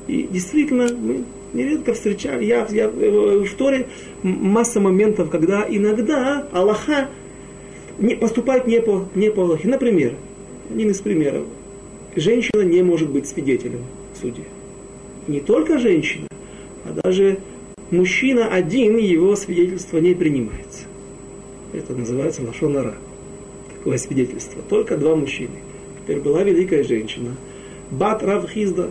[0.06, 3.86] И действительно, мы нередко встречаем, я, я в Торе
[4.22, 7.08] масса моментов, когда иногда Аллаха
[7.98, 9.68] не, поступает не по, не по Аллахе.
[9.68, 10.14] Например,
[10.70, 11.44] один из примеров.
[12.16, 13.84] Женщина не может быть свидетелем
[14.14, 14.44] в суде.
[15.26, 16.26] Не только женщина,
[16.84, 17.38] а даже
[17.90, 20.84] мужчина один, его свидетельство не принимается.
[21.72, 22.94] Это называется лошонара.
[23.78, 24.62] Такое свидетельство.
[24.68, 25.56] Только два мужчины.
[26.02, 27.36] Теперь была великая женщина.
[27.90, 28.90] Бат Рав Хизда,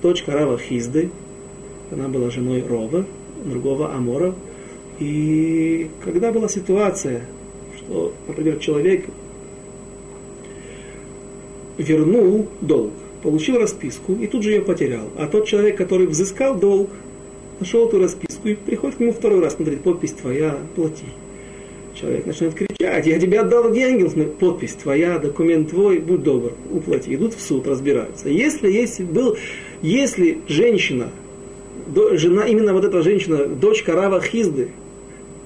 [0.00, 1.10] дочка Рава Хизды.
[1.94, 3.06] Она была женой Рова,
[3.44, 4.34] другого Амора.
[4.98, 7.22] И когда была ситуация,
[7.76, 9.06] что, например, человек
[11.78, 12.92] вернул долг,
[13.22, 15.08] получил расписку и тут же ее потерял.
[15.16, 16.90] А тот человек, который взыскал долг,
[17.60, 21.06] нашел эту расписку и приходит к нему второй раз, смотрит, подпись твоя, плати.
[21.94, 27.14] Человек начинает кричать, я тебе отдал деньги, подпись твоя, документ твой, будь добр, уплати.
[27.14, 28.28] Идут в суд, разбираются.
[28.28, 29.36] Если, если, был,
[29.80, 31.10] если женщина,
[32.14, 34.70] жена, именно вот эта женщина, дочка Рава Хизды,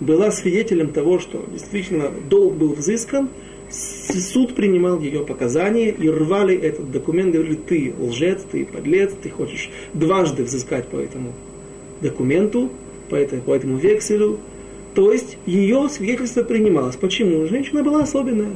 [0.01, 3.29] была свидетелем того, что действительно долг был взыскан,
[3.71, 9.71] суд принимал ее показания и рвали этот документ, говорили, ты лжец, ты подлец, ты хочешь
[9.93, 11.33] дважды взыскать по этому
[12.01, 12.71] документу,
[13.11, 14.39] по, этой, по этому векселю,
[14.95, 16.97] то есть ее свидетельство принималось.
[16.97, 17.47] Почему?
[17.47, 18.53] Женщина была особенная.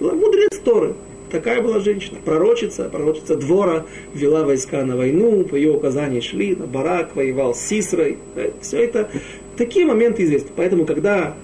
[0.00, 0.94] Была мудрец Торы.
[1.30, 2.18] Такая была женщина.
[2.24, 7.60] Пророчица, пророчица двора, вела войска на войну, по ее указанию шли, на барак воевал с
[7.60, 8.18] Сисрой.
[8.36, 9.10] Э, Все это
[9.56, 10.50] такие моменты известны.
[10.54, 11.34] Поэтому, когда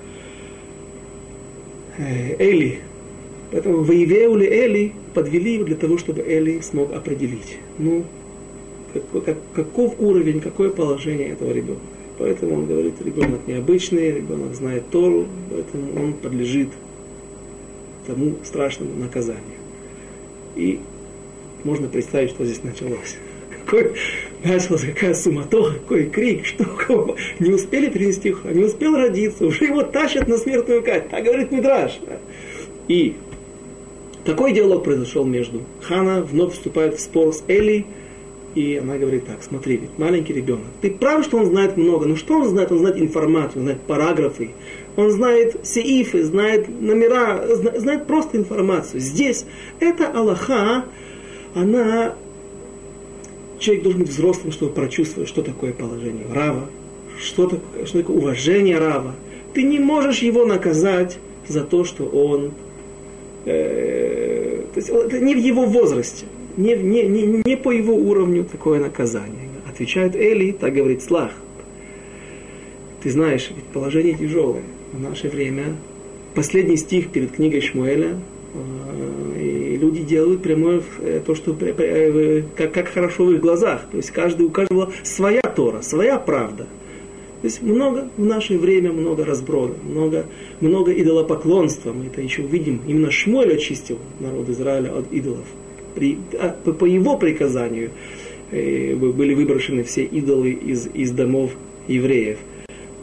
[1.99, 2.81] э, Эли,
[3.51, 8.05] поэтому воевеули Эли подвели его для того, чтобы Эли смог определить, ну,
[8.93, 11.83] какой, каков уровень, какое положение этого ребенка.
[12.19, 16.69] Поэтому он говорит, ребенок необычный, ребенок знает Тору, поэтому он подлежит
[18.07, 19.62] тому страшному наказанию.
[20.57, 20.81] И
[21.65, 23.17] можно представить, что здесь началось.
[23.65, 23.93] Какой,
[24.43, 30.29] началась какая суматоха, какой крик, что не успели перенести, не успел родиться, уже его тащат
[30.29, 31.09] на смертную казнь.
[31.11, 32.01] Так говорит Мидраш.
[32.89, 33.15] И
[34.25, 37.87] такой диалог произошел между Хана, вновь вступает в спор с Эли,
[38.55, 40.67] и она говорит так, смотри, ведь маленький ребенок.
[40.81, 42.71] Ты прав, что он знает много, но что он знает?
[42.71, 44.51] Он знает информацию, он знает параграфы,
[44.97, 49.01] он знает сеифы, знает номера, знает просто информацию.
[49.01, 49.47] Здесь
[49.81, 50.85] это Аллаха,
[51.55, 52.15] она...
[53.59, 56.69] Человек должен быть взрослым, чтобы прочувствовать, что такое положение Рава,
[57.19, 59.15] что такое, что такое уважение Рава.
[59.55, 62.53] Ты не можешь его наказать за то, что он...
[63.45, 66.27] Э, то есть это не в его возрасте
[66.57, 69.49] не, не, не, не по его уровню такое наказание.
[69.69, 71.33] Отвечает Эли, так говорит Слах.
[73.03, 74.63] Ты знаешь, ведь положение тяжелое.
[74.93, 75.77] В наше время
[76.35, 78.17] последний стих перед книгой Шмуэля,
[78.55, 83.87] э, и люди делают прямое э, то, что э, как, как хорошо в их глазах.
[83.91, 86.67] То есть каждый, у каждого своя Тора, своя правда.
[87.43, 90.27] То есть много в наше время, много разброда, много,
[90.61, 91.93] много идолопоклонства.
[91.93, 92.81] Мы это еще увидим.
[92.87, 95.47] Именно Шмуэль очистил народ Израиля от идолов
[95.95, 97.91] при, а, по, его приказанию
[98.51, 101.53] э, были выброшены все идолы из, из домов
[101.89, 102.39] евреев.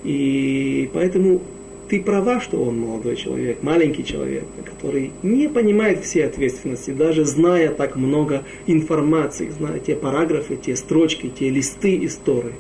[0.04, 1.42] И поэтому
[1.90, 7.70] ты права, что он молодой человек, маленький человек, который не понимает все ответственности, даже зная
[7.70, 12.54] так много информации, зная те параграфы, те строчки, те листы истории.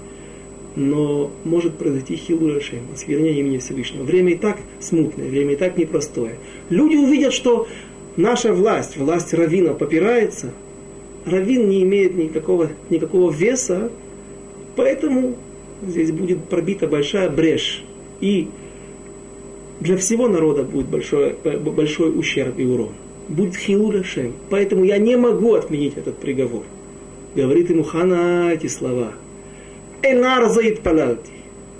[0.75, 4.03] Но может произойти хилуэшем, осквернение имени Всевышнего.
[4.03, 6.35] Время и так смутное, время и так непростое.
[6.69, 7.67] Люди увидят, что
[8.17, 10.53] наша власть, власть равина попирается,
[11.25, 13.91] равин не имеет никакого, никакого веса,
[14.75, 15.35] поэтому
[15.85, 17.83] здесь будет пробита большая брешь.
[18.21, 18.47] И
[19.79, 22.91] для всего народа будет большой, большой ущерб и урон.
[23.29, 24.33] Будет хилуля шем.
[24.49, 26.63] Поэтому я не могу отменить этот приговор.
[27.35, 29.13] Говорит ему Хана эти слова.
[30.01, 31.31] Элар заид палалти.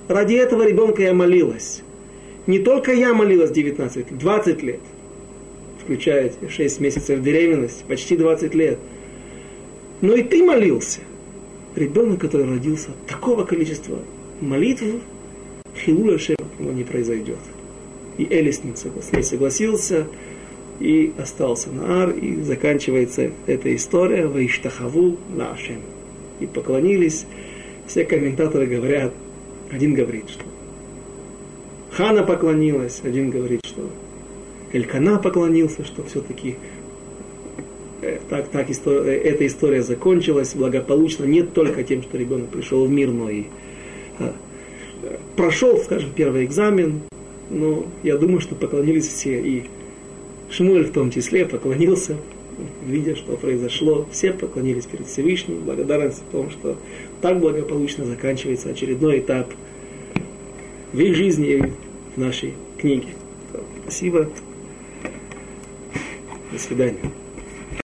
[0.08, 1.82] Ради этого ребенка я молилась.
[2.48, 4.80] Не только я молилась 19 лет, 20 лет.
[5.84, 8.80] Включая 6 месяцев беременности, почти 20 лет.
[10.02, 11.02] Но и ты молился.
[11.76, 14.00] Ребенок, который родился, такого количества
[14.40, 14.84] молитв,
[15.76, 17.38] хилуля шем не произойдет.
[18.20, 20.08] И Эли с ним согласился
[20.82, 25.80] и остался на Ар, и заканчивается эта история в Иштахаву Лашем.
[26.42, 27.26] И поклонились.
[27.88, 29.14] Все комментаторы говорят,
[29.72, 30.44] один говорит, что
[31.92, 33.90] Хана поклонилась, один говорит, что
[34.74, 36.58] Элькана поклонился, что все-таки
[38.02, 42.86] э, так, так история, э, эта история закончилась благополучно не только тем, что ребенок пришел
[42.86, 43.46] в мир, но и
[44.20, 44.36] а,
[45.38, 47.02] прошел, скажем, первый экзамен,
[47.50, 49.40] но я думаю, что поклонились все.
[49.40, 49.64] И
[50.50, 52.18] Шмуэль в том числе поклонился,
[52.86, 54.08] видя, что произошло.
[54.12, 56.78] Все поклонились перед Всевышним, благодарность о том, что
[57.22, 59.52] так благополучно заканчивается очередной этап
[60.94, 61.62] в их жизни и
[62.16, 63.10] в нашей книге.
[63.84, 64.30] Спасибо.
[66.52, 67.19] До свидания.